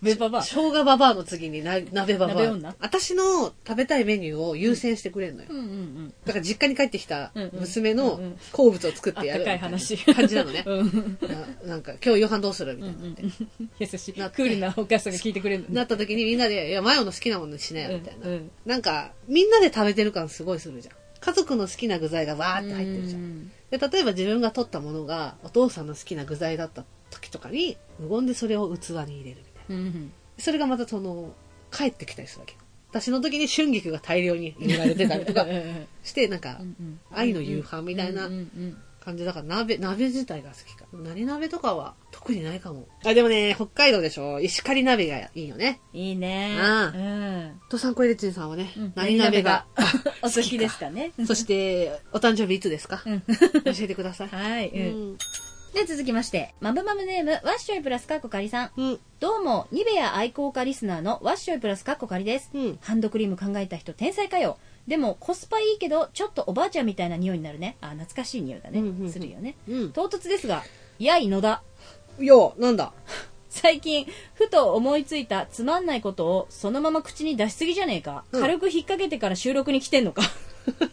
[0.03, 2.75] ベババ生姜ババアの次にな鍋ババア鍋女？
[2.81, 5.55] 私の食べたいメニューを優先してくれるのよう。
[5.55, 10.65] んうんうんだから実家に帰ってきたうんうん娘のうんうん好物を作ってやるみたいな話感じなのね。
[10.67, 11.19] うん
[11.65, 13.23] ななんか、今日夕飯どうするみうんたいなのって。
[13.23, 18.27] うん優しいクールなお母さんが聞いてくれるのなった時にみんなで、いや、マヨの好きなものにしなよ、みたいな。
[18.27, 20.95] うんうんなんか、みんなで食べてる感すごいするじゃん。
[21.21, 23.21] 家族の好きな具材がわーって入ってるじゃん。
[23.21, 29.37] んで、例えば自分が取ったものが、お父さんの好きな具材だった時とかに、無言でそれを器に入れる。
[29.75, 31.35] うんうんそれがまたその、
[31.71, 32.57] 帰ってきたりするわけ。
[32.91, 35.47] 私の時に春菊が大量に入れられてたりとか
[36.03, 38.29] して、なんかう、ん愛の夕飯みたいな
[39.05, 40.87] 感じだから鍋、鍋自体が好きか。
[40.95, 42.89] 何鍋とかは特にないかも。
[43.05, 45.81] あ、でもね、北海道でしょ石狩鍋がいいよね。
[45.93, 49.67] いいねあうんとさんこいれちんさんはね、うん何鍋が。
[50.23, 53.03] お好きですかねそして、お誕生日いつですか？
[53.07, 53.27] うん教
[53.83, 54.29] えてください。
[54.35, 55.19] はい、ううんん。
[55.75, 58.71] で続きましてマブマブネームワッショイプラスカッコカリさん。
[58.77, 58.99] うん。
[59.21, 62.51] どうもニベア愛好家リスナーのワッショイプラスカッコカリです。
[62.53, 62.79] うん。
[62.83, 64.59] ハンドクリーム考えた人天才かよ。
[64.89, 67.77] でもコスパいいけどちょっとおばあちゃんみたいな匂いになるね。
[67.81, 69.13] あ懐かしい匂いだね、うんうんうん。
[69.13, 69.55] するよね。
[69.69, 69.93] うん。
[69.93, 70.65] 唐突ですが
[70.99, 71.63] やい野田。
[72.19, 72.93] いや、なんだ？
[73.49, 78.41] 最近ふと思いついたつまんないことをそのまま口に出しすぎじゃねえか、うん。
[78.41, 80.23] 軽く引っ掛けてから収録に来てんのか。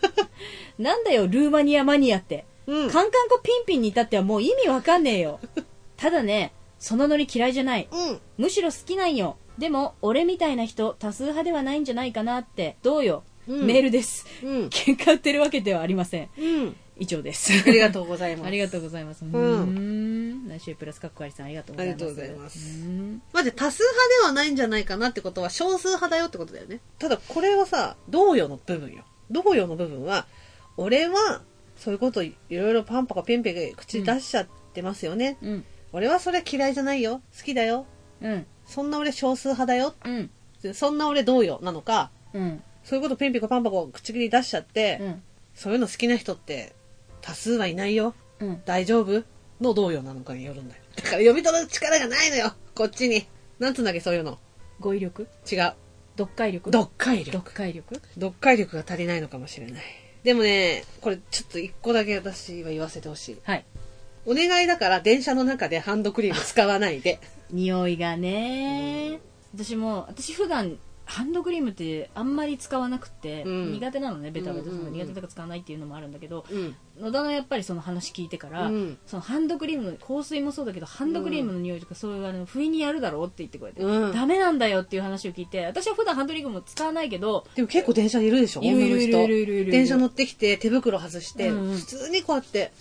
[0.78, 2.90] なんだよルーマニアマニアって、うん。
[2.92, 5.40] カンカンコピンピンに至ってはもう意味わかんねえよ
[5.98, 8.20] ただねそのノリ嫌いじゃないうん。
[8.38, 14.50] むしろ好きなんよでも俺みたいな人多数派ではないんじゃないかなってどうよ、うんメールですうん。
[14.68, 16.76] 喧嘩売ってるわけではありませんうん。
[17.00, 18.48] 以上です ありがとうございます。
[18.48, 19.24] ありがとうございます。
[19.24, 19.38] うんー
[20.46, 20.48] ん。
[20.50, 22.04] 来週プラスカッコアリさんありがとうございます。
[22.04, 26.80] ありがとうございますうーんまず多数派ではないんじゃないかなってことは少数派だよってことだよね。
[27.00, 29.04] ただこれはさ、同様の部分よ。
[29.30, 30.26] 同様の部分は、
[30.76, 31.42] 俺は
[31.78, 35.38] そういうこといろいろパンパカピンピン口出しちゃってますよね。
[35.42, 35.66] うん。
[35.94, 37.22] 俺はそれ嫌いじゃないよ。
[37.38, 37.86] 好きだよ。
[38.22, 38.46] うん。
[38.66, 39.96] そんな俺少数派だよ。
[40.04, 40.10] う
[40.70, 40.74] ん。
[40.74, 42.62] そんな俺同様なのか、うん。
[42.84, 45.24] そういうことピンピコパンパコ口に出しちゃって、うん。
[45.54, 46.74] そういうの好きな人って
[47.22, 48.16] 多数はいないよ。
[48.40, 48.62] うん。
[48.66, 49.24] 大丈夫？
[49.62, 50.82] の同様なのかによるんだよ。
[50.96, 52.54] だから読み取る力がないのよ。
[52.76, 53.26] こっちに。
[53.60, 54.38] なんつうんだっけ、そういうの。
[54.80, 55.24] 語彙力？
[55.52, 55.74] 違う。
[56.18, 56.72] 読解力？
[56.72, 57.32] 読解力。
[57.32, 57.96] 読解力？
[58.16, 59.84] 読解力が足りないのかもしれない。
[60.28, 63.38] でもね、これちょっと一個だけ私は言わせてほしい。
[63.46, 63.64] はい
[64.26, 67.22] お願いだから電車の中でハンドクリーム使わないで。
[67.50, 69.22] 匂いがね
[69.56, 73.72] 私も私普段ハンドクリームってあんまり使わなくて、うん。
[73.72, 74.66] 苦手なのねベタベタ。
[74.66, 76.76] するの苦手だから使わないっていうのもあるんだけど、うん。
[77.00, 78.98] 野田のやっぱりその話聞いてから、うん。
[79.08, 84.14] そのハンドクリームの香水もそうだけどハンドクリームの匂いとかそういうあの不意にやるだろうって言ってこうやって、うん。
[84.14, 92.72] ダメなんだよっていう話を聞いて私は普段ハンドクリームも使わないけどでも結構電車にいるでしょいるいるいるいるいる電車乗ってきて手袋外して、普通にこうやって。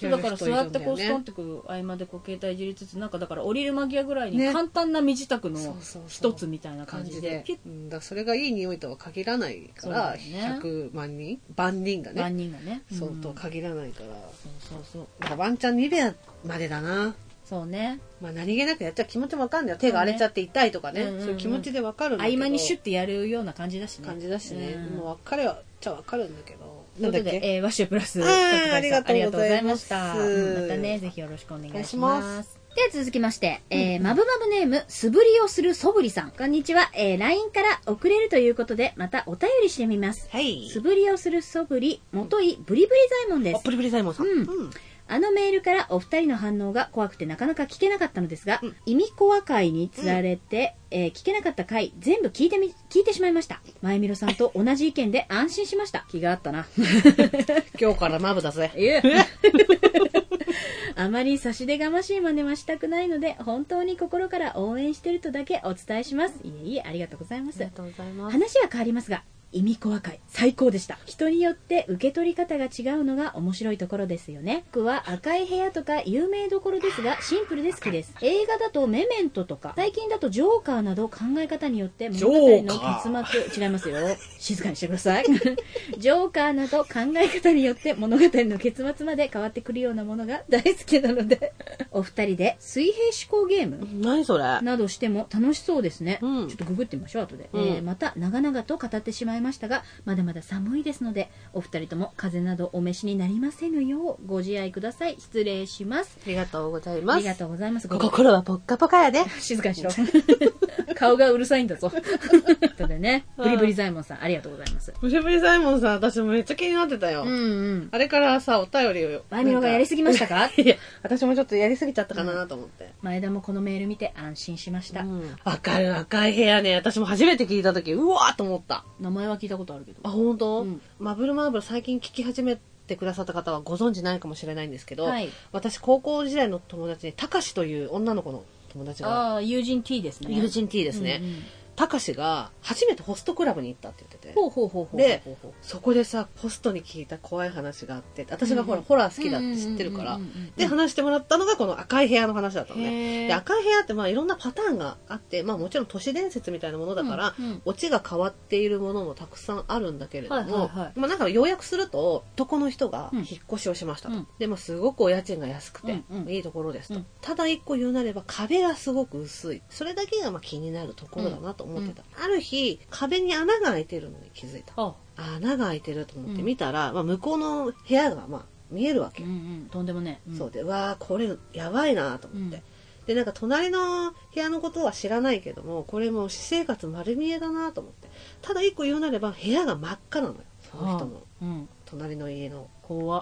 [0.00, 4.52] そうだから座ってこうストンねってく合間でこう携帯いじりつつなんかだから降りる間際ぐらいにね。
[4.52, 6.02] 簡単な身支度のそうそうそう。
[6.08, 7.42] 一つみたいな感感じでじで。
[7.46, 10.60] ピュッ、うん、だそれがいい匂いとは限らないかそうら、だよね。
[10.62, 12.22] 100万人万人がね。
[12.22, 12.82] 万人がね。
[12.92, 15.06] そううんとは限らないから、そうそうそう。
[15.20, 17.14] だからワンチャンニベアまでだな。
[17.44, 18.00] そうね。
[18.20, 21.04] まあ何気なくやっちゃ気持ちわかんないよ手が荒れちゃって痛いとかね。
[21.04, 22.36] そうねそういう気持ちでわかるんだけど。
[22.36, 24.06] 合間にシュッてやるような感じだしね。
[24.06, 24.96] 感じだしね、うん。
[24.98, 30.14] もう分かれはじゃわかるんだけどということで、えー、ワッシュプラス、ありがとうございました。
[30.16, 32.20] うんまたね、ぜひよろしくお願いしま。
[32.20, 36.30] ますでは続きまして、えー、まぶまぶネーム、素振りをするそぶりさん。
[36.30, 36.90] こんにちは。
[36.94, 40.28] えー、LINE から送れるということで、またお便りしてみます。
[40.30, 43.60] はい素振りをするそぶり、もとい、ブリブリザイモンですあ。
[43.60, 44.70] プリプリサイモンさん、うん
[45.08, 48.76] あのメールからお二人の反応が怖くてなかなか聞けなかったのですが、うん。
[48.86, 53.60] 意味コア会につられて、えー聞けなかった回全部聞いてみ聞いてしまいました。
[53.82, 56.04] 前みろさんと同じ意見で安心しました。
[56.08, 56.66] 気があったな。
[57.80, 58.72] 今日からマブだぜ。
[58.76, 59.02] いえ。
[60.96, 66.40] あまり差し出がましい真似はしたくないので本当に心から応援してるとだけお伝えします。
[66.42, 67.58] いえいえありがとうございます。
[67.70, 70.98] とうございま話は変わりますが意味コア会最高でした。
[71.06, 74.64] 人によって受け取り方が違うのが面白いところですよね。
[74.72, 78.12] 僕は赤い部屋とか有名どころですがシンプルで好きです。
[78.20, 83.96] 映画だとメメントとか最近だとジョーカーなど考え方によって物語の結末違いますよ。
[84.38, 85.24] 静かにしてください。
[85.96, 91.52] ジョーカーなど考え方によって物語の結末まで変わってくるようなものが大好きなので
[91.96, 94.60] お二人で水平思考ゲーム何それ？
[94.60, 96.48] などしても楽しそうですね、うん。
[96.48, 97.62] ちょっとググってみましょう後で、うん。
[97.62, 105.16] えーまた長々と語ってしまいましたがまだまだ寒いですのでお二人とも風邪などお召しになりませぬようご自愛ください。
[105.18, 106.18] 失礼します。
[106.24, 107.16] ありがとうございます。
[107.16, 107.88] ありがとうございます。
[107.88, 109.90] ご心はポッカポカやで 静かにしろ。
[110.94, 111.90] 顔がうるさいんだぞ。
[112.76, 113.24] とでね。
[113.36, 114.92] ブリブリザイモンさんありがとうございます。
[115.00, 117.34] ブリブリサイモンさん私もめっちゃ気になってたよ、うんう
[117.74, 117.88] ん。
[117.92, 119.22] あれからさお便りを。
[119.30, 120.50] バイミロがやりすぎましたか？
[120.56, 122.92] いや私もちょっとやりすぎちゃったかなと思って。
[123.02, 125.36] 前田もこのメール見て安心しました、うん。
[125.44, 126.74] わかる赤い部屋ね。
[126.74, 128.84] 私も初めて聞いた時うわーと思った。
[129.00, 130.00] 名前は聞いたことあるけど。
[130.02, 130.80] あ本当、うん。
[130.98, 135.28] マブルマーブル最近聞き始めてくださった方はご存知ないかもしれないんですけど、はい。
[135.52, 139.40] 私高校時代の友達にたかしという女の子の友達が。
[139.42, 140.34] 友人 T ですね。
[140.34, 141.20] 友人 T ですね。
[141.20, 141.42] うんうん
[141.76, 144.34] たかしが初めてホストクラブに行ったって言ってて。
[144.34, 145.22] ほうほうほうほうで
[145.62, 150.14] そこでさホストに聞いた怖い話があって私がほら、ホラー好きだって知ってるから。
[150.16, 153.28] うんうんうんうんうんで話してもらったのがこの赤い部屋の話だったのね。
[153.28, 163.18] で赤い部屋ってまあいろんなパターンがあってまあもちろん都市伝説みたいなものだから、うんうんオチが変わっているものもたくさんあるんだけれども、まあなんか要約すると男の人がうん。
[163.18, 164.26] 引っ越しをしましたと、うん。
[164.38, 166.28] でもすごくお家賃が安くて、うんうん。
[166.28, 167.06] いいところですと、うん。
[167.20, 169.62] ただ一個言うなれば壁がすごく薄い。
[169.68, 174.72] それだけがまあ気になるところだなと思ってた、ある日壁に穴が開いてるのに気づいた。
[174.76, 174.94] あ。
[175.16, 179.68] 穴が開いてると思って見たら、まあ、向こうの部屋がまあ見えるわけうんうん。
[179.70, 180.36] とんでもね、ん。
[180.36, 182.62] そうでうわーこれやばいなと思って、うん。
[183.06, 188.08] でなんか隣の部屋のことは知らないけどもこれもう私生活丸見えだなと思って。
[188.42, 190.40] ただ一個言うなれば部屋が真っ赤なのよ。
[190.70, 191.68] その人のうん。
[191.84, 192.68] 隣の家の。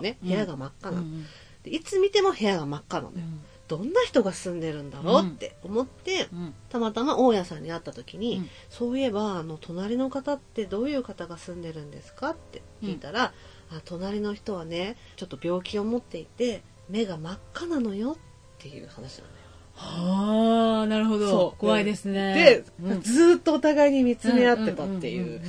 [0.03, 1.25] ね部屋が真っ赤なの、うん。
[1.63, 6.55] でいつ見ても部屋が真っ赤なのよ、うんどんな人が住んでるんだろうって思って、うん。
[6.69, 8.51] たまたま大家さんに会った時に、うん。
[8.69, 13.33] そういえばあの隣の方ってどういう方が住んでるんですかって聞いたら、
[13.71, 18.17] あ隣の人はねちょっと病気を持っていて目が真っ赤なのよっ
[18.59, 19.35] ていう話なのよ。
[19.77, 21.55] はあなるほど。
[21.59, 22.65] 怖いですね。
[22.81, 23.01] で、うん。
[23.01, 25.41] ずーっとお互いに見つめ合ってたっていう,、んんんん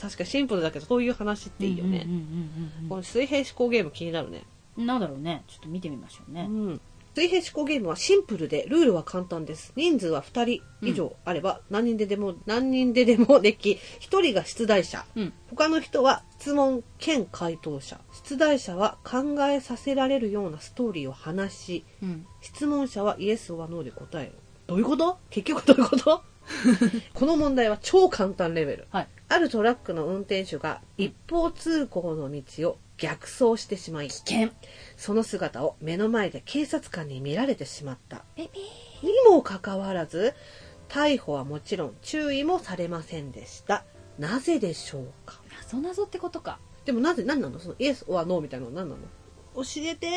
[0.00, 2.18] 確かシンプルだけどそういう話っていいよね、うんうん
[2.82, 4.44] うんこの水平思考ゲーム気になるね、
[4.76, 5.44] うんなんだろうね。
[5.48, 6.80] ちょっと見てみましょうね、うん
[7.14, 9.72] 水平思考ゲームはシンプルでルールは簡単です。
[9.76, 15.04] 人数は2人以上あれば何人ででも何人ででもでき1人が出題者。
[15.14, 15.32] うん。
[15.48, 18.00] 他の人は質問兼回答者。
[18.24, 22.26] 出題者は考えさせられるようなストーリーを話しうん。
[22.40, 24.32] 質問者はイエスはノーで答える。
[24.66, 25.18] どういうこと？
[25.30, 26.22] 結局どういうこと？
[27.14, 28.86] この問題は超簡単レベル。
[28.90, 29.08] はい。
[29.28, 34.50] あるトラックの運転手が一方通行の道を逆走してしまい危険。
[34.96, 38.24] その姿を目の前で警察官に見られてしまった。
[38.36, 38.48] に
[39.28, 40.34] もかかわらず
[40.88, 43.84] 逮捕はもちろん注意もされませんでした。
[44.18, 45.40] なぜでしょうか？
[45.60, 46.60] 謎謎ってことか。
[46.84, 47.58] でもなぜ、何なの？
[47.58, 49.00] そのイエスはノーみたいなのは何なの？
[49.56, 50.08] 教えて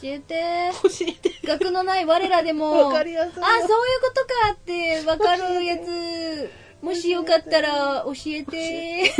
[0.00, 2.86] 教えて教えて学のない我らでも。
[2.88, 3.42] わかりやすいよ。
[3.44, 9.12] あそういうことかってわかるやつもしよかったら教えて。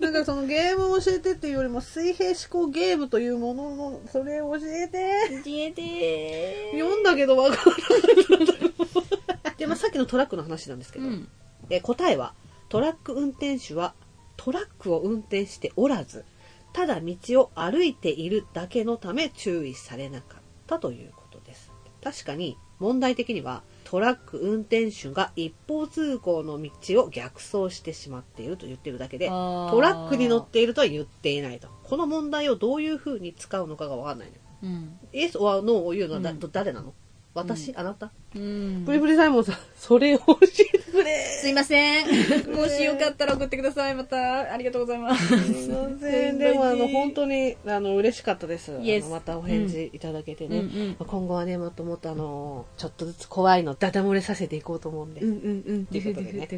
[0.00, 5.10] なんかそのゲームを教えてっていうよりも水平思考ゲームというものの、それを教えて。
[5.30, 6.72] 教えて。
[6.78, 9.56] 読んだけどわからない。
[9.58, 11.28] で、まあ、さっきのトラックの話なんですけど、うん。
[11.70, 12.34] えー答えは
[12.68, 13.94] トラック運転手は
[14.36, 16.24] トラックを運転しておらず
[16.72, 21.72] ただ道を歩いているだけのため注意されなかったということです。
[22.02, 23.62] 確かに問題的には
[23.94, 31.68] トラック運転手が一方通行の道を逆走してしまっていると言ってるだけでトラックに乗っているとは言っていないと。
[31.84, 34.34] この問題をどういうふうに使うのかがわかんないの。
[34.34, 34.98] ようん。
[35.12, 36.40] イエスはノーを言うのはだ、うん。
[36.40, 36.92] 誰なの？
[37.34, 38.10] 私、あなた？
[38.34, 38.84] うん。
[38.84, 41.24] ブリブリサイモンさんそれを教えてくれ。
[41.40, 42.06] すいません。
[42.56, 43.94] もしよかったら送ってください。
[43.94, 45.26] またありがとうございます。
[45.26, 46.38] すいません。
[46.38, 48.72] でも、あの、本当に、あの、嬉しかったです。
[49.10, 50.64] またお返事いただけてね。
[50.98, 55.86] 今後はね、もっともっと、あの、ちょっとずつ怖いの、ダダ漏れさせていこうと思うんで、うんうんうん。
[55.86, 56.48] ということでね。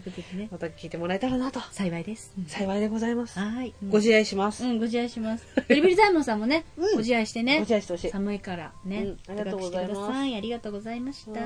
[0.50, 2.32] また聞いてもらえたらなと、幸いです。
[2.46, 3.38] 幸いでございます。
[3.40, 3.74] はい。
[3.88, 4.64] ご自愛します。
[4.64, 5.46] うんご自愛します。
[5.68, 6.92] ビリビリザイモンさんもねうん。
[6.92, 7.56] ご自愛してね。
[7.56, 8.10] ご自愛してほしい。
[8.10, 9.32] 寒いからね、うん。
[9.32, 10.36] ありがとうございます。
[10.36, 11.40] ありがとうございました、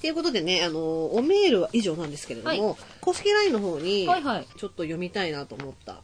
[0.00, 6.02] ということでね、あの、おメールは以上なんですけれども、は公式 LINE の方に、ちょっと読みたいなと思った。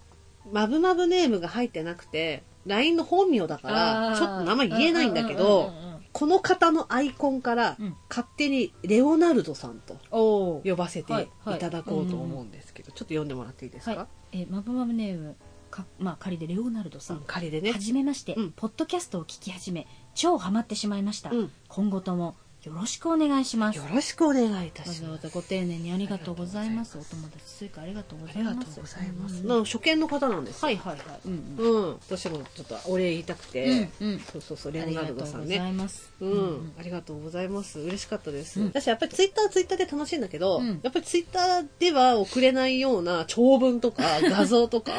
[0.52, 5.72] マブマブネームが入ってなくて、LINE の本名だから、ちょっと名前言えないんだけど、
[6.12, 7.96] この方のアイコンからうん。
[8.08, 9.98] 勝手にレオナルドさんと
[10.64, 14.38] 呼ばせていただこうと思うんですけど、ちょっと読んでもらっていいですか、はい。
[14.38, 15.36] えーマブマブネーム
[15.70, 17.72] かまあ仮でレオナルドさうんん、仮でね。
[17.72, 17.78] は。
[17.78, 18.52] じめまして、うん。
[18.52, 21.52] ポッドキャストを聞き始め超ハマってしまいました、うん。
[21.68, 25.02] 今後ともよろしくお願いしますよろしくお願いいたわします。
[25.02, 29.44] ざわざご丁寧にありがとうございますお友達追加ありがとうごあざいますりがとうございます。
[29.46, 30.66] うん初見の方なんですよ。
[30.66, 31.92] はいはいはいうんうんうん。
[32.08, 35.56] 私もちょっとお礼言いたくて、うんうんそうそうそう、レオありがナとうござルドさんね。
[35.56, 37.78] いますうん、ありがとうございます。
[37.78, 38.60] 嬉しかったです。
[38.60, 44.92] うん私やっぱりツイッターはツイッターで楽しいんだけど、うんやっぱりツイッターでは送れないような長文とか 画像とか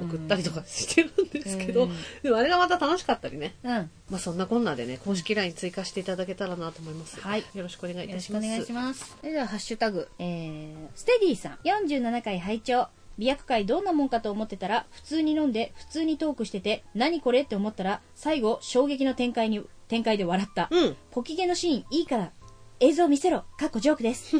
[0.00, 3.54] うん送ったりとかしてるんですけど、うんでもあれがまた楽しかったりね。
[3.62, 6.95] うんまあそんなこんなでね、公式 LINE 追加していただけたらなと思います。
[7.20, 8.46] はいよろしくお願いいよろたします。
[8.46, 9.16] しくお願いします。
[9.20, 20.68] それでは、ハッシュタグ、えー、ステディさん、47回拝聴美薬会どんなもんかと思ってたら、普通に飲んで、普通にトークしてて、何これって思ったら、最後、衝撃の展開に、展開で笑った。
[20.70, 20.96] うん。
[21.10, 22.32] ポキゲのシーン、いいから、
[22.80, 24.36] 映像見せろ、かっこジョークです。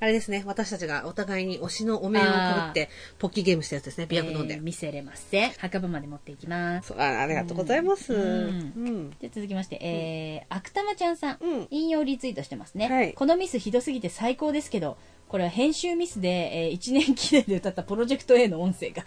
[0.00, 4.54] あれですね、私たちがお互いに推しのお面をかぶって、ポッキーゲームしたやつですね、ビアク飲んで。
[4.54, 5.50] えー見せれません。
[5.52, 6.94] 墓場まで持っていきます。
[6.94, 8.14] あありがとうございます。
[8.14, 9.10] ううんん。
[9.20, 14.96] で続きまして、えー、アクタマちゃんさん、うん引用リツイートしてますね、はいこのミスひどすぎて最高ですけど
[15.30, 19.04] これは編集ミスで、えー1年記念で歌ったプロジェクト A の音声が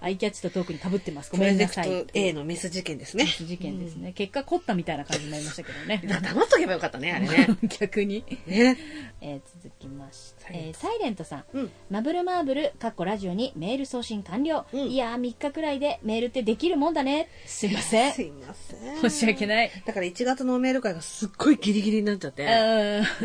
[0.00, 3.30] アイキャッチとトークにかぶってますごプロジェめんなさいクト A のミス事件ですねミ。
[3.30, 7.48] ス事件ですね、結果凝ったみたいな感じになりましたけどねだ黙っとけばよかったね、あれね。
[7.78, 8.78] 逆に、ね。
[9.20, 11.70] えー続きましてえーサイレントさんうん。
[11.90, 14.64] マブルマーブル、かっこラジオにメール送信完了。
[14.72, 17.28] うんいやー、3日くらいでメールってできるもんだね。
[17.44, 18.12] すいません。
[18.14, 19.10] すいません。
[19.10, 19.70] 申し訳ない。
[19.84, 22.48] だから1月のメール会がすっごいギリギリになっちゃって、うん。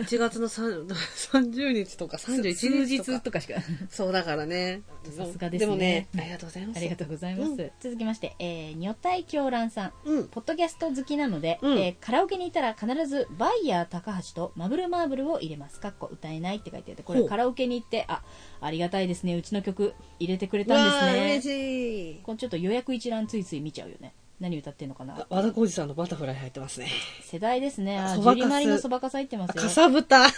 [0.03, 3.41] 1月の3 30 日とか31数日とか。
[3.41, 3.61] しか。
[3.89, 4.81] そうだからね。
[5.15, 6.77] さすがですねでもね、ありがとうございます。
[6.77, 7.51] ありがとうございます。
[7.51, 9.93] うん続きまして、えー、女体狂乱さん。
[10.05, 10.27] うん。
[10.27, 15.79] ポッドキャスト好きなので、うんえーカラオケに行ったら必ずバイヤー高橋とマブルマーブルを入れます。
[15.79, 18.23] かっこ歌えないって書いてあって、これカラオケに行って、あ、
[18.61, 19.35] ありがたいですね。
[19.35, 21.41] うちの曲入れてくれうたんですね嬉。
[21.41, 22.19] しい。
[22.23, 24.13] このちょっと予約一覧ついつい見ちゃうよね。
[24.39, 25.15] 何歌ってんのかな？
[25.15, 26.87] あ和田浩二さんのバタフライ入ってますね。
[27.23, 27.99] 世代ですね。
[27.99, 29.53] あ、ジそばかすュリマリのそばかさ入ってます。
[29.53, 30.25] かさぶた。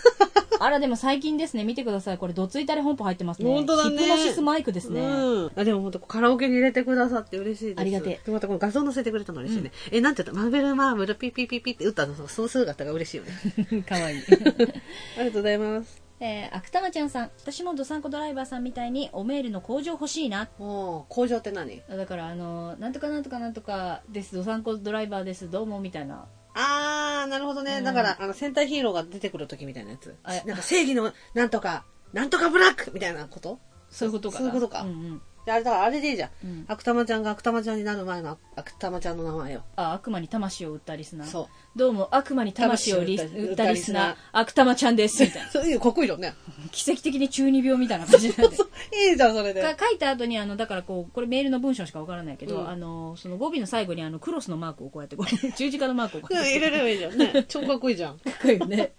[0.58, 1.64] あら、でも最近ですね。
[1.66, 2.18] 見てください。
[2.18, 3.52] これ、どついたれ本舗入ってますね。
[3.52, 5.02] 本当だねヒプノシスマイクですね。
[5.02, 5.06] う
[5.48, 5.52] ん。
[5.56, 7.80] あ、でも本当カラオケに入れてくださって嬉しいです。
[7.82, 9.72] ありがてえでまたこの画像載せてくれたの嬉しいね。
[9.92, 10.42] え、なんて言った？
[10.42, 13.82] マーベルマーブルピッピッピッピッって打ったの、その姿が嬉しいよね。
[13.84, 14.20] かわいい。
[14.20, 16.05] ありがとうございます。
[16.26, 17.32] えー、アクタマちゃんさん。
[17.38, 20.48] 私もドサンコドライバーさんみたいにおメールの工場欲しいな。
[20.58, 21.84] 工場って何？
[21.88, 24.36] だから、あの、なんとかなんとかなんとかです。
[24.36, 25.52] ドサンコドライバーです。
[25.52, 26.26] どうも、みたいな。
[26.56, 27.78] あー、なるほどね。
[27.78, 30.16] うんだから、あの、戦隊ヒーローが出てくる時みたいなやつ。
[30.24, 33.60] あなんか正義のなんとか、なんとかブラックみたいなこと？
[33.92, 34.40] そういうことかな。
[34.40, 35.22] そういうことかうんうん。
[35.46, 36.30] であれだからあれでいいじゃん。
[36.44, 39.64] うん悪玉ちゃんが悪玉ちゃんになる前の悪玉ちゃんの名前よ。
[39.76, 41.28] あ、悪魔に魂を売ったリスナー。
[41.28, 41.42] そ
[41.76, 41.78] う。
[41.78, 45.24] どうも、悪魔に魂を売ったリスナー悪玉ちゃんです。
[45.24, 45.50] みたいな。
[45.54, 46.34] そういうかっこいいよね。
[46.72, 48.56] 奇跡的に中二病みたいな感じになって。
[49.10, 49.62] いいじゃん、それで。
[49.62, 57.46] か書いた後にあのだからこうこれメールの文章しかわからないけど、うんあのその語尾の最後にあのクロスのマークをこうやってこう 十字架のマークをこうやってうん入れればいいじゃんね。
[57.48, 58.20] 超かっこいいじゃん。
[58.20, 58.94] かっこいいよね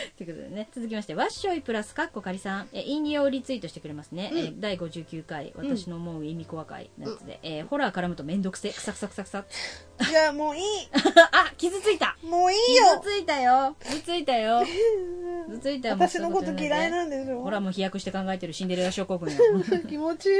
[0.16, 4.30] ということでね、続きまして、ワッショイプラスカッコ仮さん、え、引用リツイートしてくれますね。
[4.32, 9.44] うんえ第59回、私の思う意味怖会のやつで、えーホラー絡むとめんどくせ、くさくさくさくさ。
[10.08, 10.62] いや、もういい。
[11.32, 13.00] あ、傷ついたもういい傷よ。
[13.02, 14.64] ついたよ傷ついたよ
[15.48, 15.96] 傷ついたよ。
[15.98, 17.40] 私のこと嫌いななんですよ。
[17.42, 19.38] ほら、もう飛躍して考えてるシンデレラ症候群よ。
[19.88, 20.34] 気持ちいい。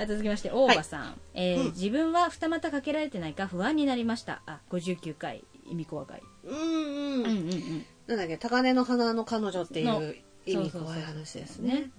[0.00, 1.20] あ続きまして、大場さん。
[1.34, 4.42] えー自分は二股かけられてないか不安になりました。
[4.46, 6.22] あ、59回、意味怖会。
[6.44, 6.64] うんうん。
[6.64, 7.86] うんうんうん。
[8.06, 10.16] なんだっけ、高根の花の彼女っていのう
[10.46, 11.74] 意味怖い話ですね。
[11.74, 11.90] ね。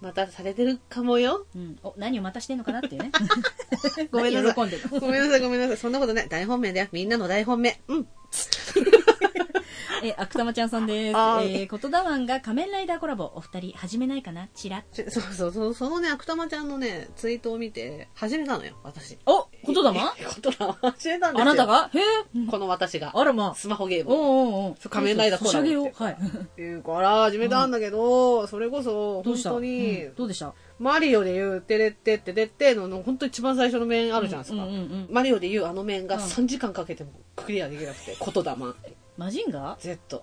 [0.00, 1.46] またされてるかもよ。
[1.54, 1.78] うん。
[1.82, 3.12] お、何をまたしてんのかなっていうね。
[4.10, 4.54] ごめんなさい。
[4.54, 5.76] 喜んでるのごめんなさい、ごめんなさい。
[5.76, 6.28] そんなことない。
[6.28, 6.88] 大本命だよ。
[6.90, 7.80] みんなの大本命。
[7.88, 8.08] うん。
[10.02, 11.16] えー、あくたまちゃんさんです。
[11.42, 14.48] えー、ことだわんが仮面ライダーコラボ、お二人始めないかな？
[14.54, 14.82] チラッ。
[14.92, 19.18] ちそうそうそう、そのね、悪玉ちゃんのね、ツイートを見て、始めたのよ、私。
[19.26, 21.50] おことだまことだま始めたんですよ。
[21.50, 21.90] あなたが？
[21.92, 22.46] へえ。
[22.50, 23.12] この私が。
[23.14, 23.54] あらまあ。
[23.54, 25.90] スマホゲームおおうおうそう仮面ライダーコラボソシャゲを。
[25.92, 26.16] はい。
[26.56, 34.66] 言うから始めたんだけど、それこそ、本当に、うんどうでしたマリオで言う、てれってってれってのの、本当一番最初の面あるじゃないですか。
[35.10, 38.74] マリオで言うあの面がうん3時間かけてもクリアできなくて、ことだま。
[39.20, 40.22] マジンガ？Z。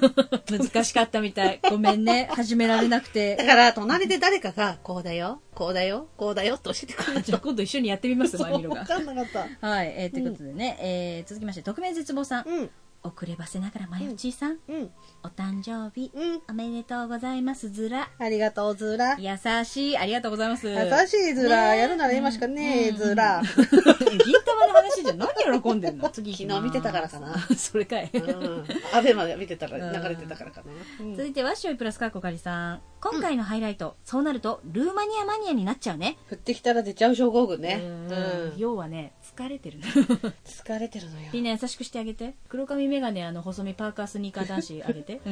[0.50, 1.60] 難しかったみたい。
[1.68, 2.30] ごめんね。
[2.32, 3.36] 始められなくだて。
[3.36, 8.86] から、隣で誰かが、こうだよ、こうだよ、こうだよって教えてくれる じゃあ今度一緒にやってみます、マイミロわが。
[8.86, 9.26] かんなかっ
[9.60, 9.68] た。
[9.68, 9.92] はい。
[9.98, 12.48] えー、ということでね、えー、続きまして、匿名絶望さん。
[12.48, 12.70] うん、
[13.16, 14.58] 遅ればせながらまよちーさん。
[14.68, 14.90] うん、
[15.22, 16.10] お誕生日。
[16.14, 16.40] うん。
[16.48, 18.10] おめでとうございます、ずら。
[18.18, 19.16] ありがとう、ずら。
[19.18, 19.96] 優しい。
[19.98, 20.68] ありがとうございます。
[20.68, 21.72] 優しいずら。
[21.72, 23.42] ねやるなら今しかねえ、うんずら。
[23.48, 26.08] 銀玉の話じゃ何喜んでんの？
[26.10, 28.10] 次 昨日見てたからかな それかい。
[28.12, 28.64] うん。
[28.92, 30.72] アベまで見てたから、流れてたからかな。
[31.00, 32.82] うん続いて、ワッショイプラスカッコカリさん。
[33.00, 36.18] 今回のハイライト、そうなると、ルーマニアマニアになっちゃうね。
[36.30, 37.80] 降ってきたら出ちゃう症候群ね。
[37.80, 38.54] ううんん。
[38.56, 39.84] 要はね、疲れてるの。
[39.86, 41.28] 疲れてるのよ。
[41.32, 42.34] みんな優しくしてあげて。
[42.48, 45.20] 黒髪メガネ、あの、細身パーカースニーカー男子 あげて。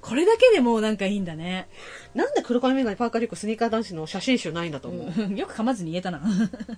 [0.00, 1.68] これだけでもうなんかいいんだね。
[2.14, 5.36] なんで黒髪メガネパーカーリュックスニーカー男子の写真集ないんだと思う。
[5.36, 6.22] よく噛まずに言えたな。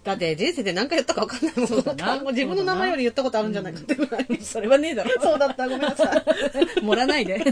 [0.04, 1.66] だって人生で何回言ったか分かんないもん。
[1.66, 4.26] そうだな単語自分の名前より言ったことあるんじゃないかってぐらい。
[4.40, 5.10] それはねえだろ。
[5.20, 6.82] そうだった、ごめんなさい。
[6.82, 7.42] 盛らないで。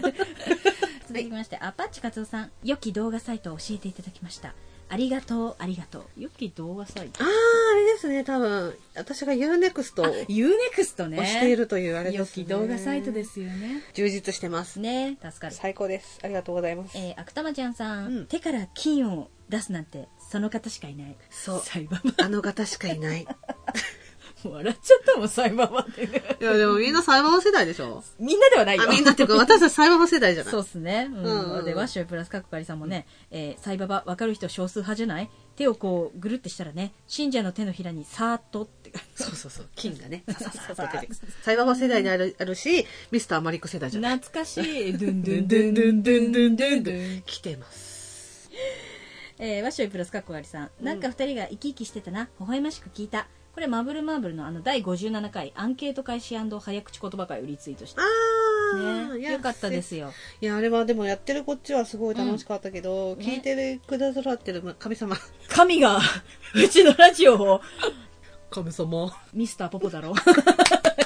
[1.09, 2.51] 続きまして、アパッチカツオさん。
[2.63, 4.55] 良き動画サイトを教えていただきました。
[4.89, 6.05] ありがとう、ありがとう。
[6.17, 8.77] 良き動画サイトあー、あれですね、多分。
[8.95, 11.27] 私が UNEXT を押 ?UNEXT ね。
[11.27, 12.45] しているというあれ良ですね。
[12.45, 13.25] き動画サイトで。
[13.25, 13.83] すよね。
[13.95, 14.81] 充実してます。
[14.81, 15.55] ね助かる。
[15.55, 16.19] 最高です。
[16.23, 16.97] ありがとうございます。
[16.97, 21.17] えー、アクタマちゃんさん,、うん手から金を出すなんて、その方しかいない。
[21.31, 21.63] そう。
[22.19, 23.27] あの方しかいない。
[24.51, 26.23] 笑っちゃったもん、サイババってね。
[26.41, 28.03] いや、でもみんなサイバー世代でしょ？
[28.19, 28.85] みんなではないよ。
[28.85, 31.09] あ、みんなっていうか、私たちサイバー世代じゃないそうっすね。
[31.13, 31.65] うん。
[31.65, 35.31] で、ワッショイプラスカッコカリさんもね、えーサイババ分かる人少数派じゃない？
[35.57, 38.93] 手をこう、ぐるってしたらね、信者の手のひらにさーっとって。
[39.15, 39.67] そうそうそう。
[39.77, 41.19] 金がね、さささっと出てくる。
[41.43, 44.17] サイバー世代であるあるし、ミスターマリック世代じゃない。
[44.19, 44.93] 懐かしい。
[44.93, 47.23] ドゥンドゥンドゥンドゥンドゥンドゥンドゥンドゥン。
[47.25, 48.51] 来てます。
[49.39, 50.71] えー、ワッショイプラスカッコカリさん。
[50.81, 52.25] なんか二人が生き生きしてたな。
[52.41, 53.27] 微笑ましく聞いた。
[53.55, 58.01] これ、マブルマーブルのあの、第57回、アンケート開始早口言葉会をリツイートして。
[58.01, 60.13] あねよかったですよ。
[60.41, 65.17] いや、あれはでもやってるこっちはすごい楽しかったけど、んね聞いてくださってる神様。
[65.49, 66.01] 神が、
[66.55, 67.61] うちのラジオを、
[68.51, 69.13] 神様。
[69.33, 70.15] ミスターポポだ ろ。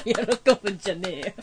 [0.03, 0.13] 喜
[0.61, 1.33] ぶんじゃねえよ。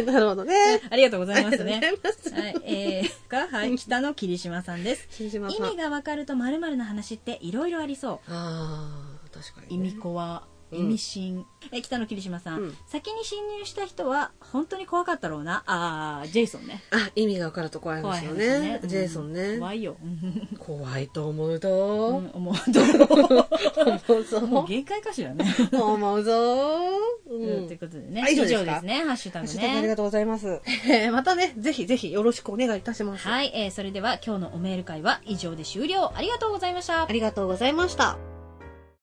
[0.04, 0.80] なるほどね。
[0.90, 1.92] ありがとうございますありがとうね。
[2.02, 5.08] ございますはい、えー、が、はい、北の霧島さんです。
[5.10, 8.20] 霧島さん意味がわかると〇〇な話っていろいろありそう。
[8.28, 9.09] あー、
[9.40, 11.44] 確かに、意味子は、意味深。
[11.72, 15.64] え、北の霧島さん,、うん先に侵入した人は本当に怖かったろうな？
[15.66, 16.80] あー、ジェイソンね。
[16.92, 18.60] あ、意味がわかると怖いですよね。
[18.60, 19.58] ねジェイソンね。
[19.58, 19.96] 怖いよ。
[20.60, 21.68] 怖いと思ううと。
[22.20, 22.54] ん、思う。
[22.72, 22.84] ど う
[24.06, 24.40] 思うぞ。
[24.42, 25.44] もう限界かしらね。
[25.72, 26.32] 思うぞ。
[27.28, 27.66] ううんん。
[27.66, 28.22] ということでね。
[28.24, 28.80] あ以上ですか？
[28.82, 29.02] ね。
[29.04, 29.88] ハッシュタグハッシュタグありね。
[29.88, 30.60] がとうございます。
[30.88, 33.26] えーまたね、ぜひぜひよろしくお願いいたします。
[33.26, 36.12] はい、えー、それでは今日のおメール会は以上で終了。
[36.16, 37.06] ありがとうございましたあ。
[37.10, 38.29] りがとうございました。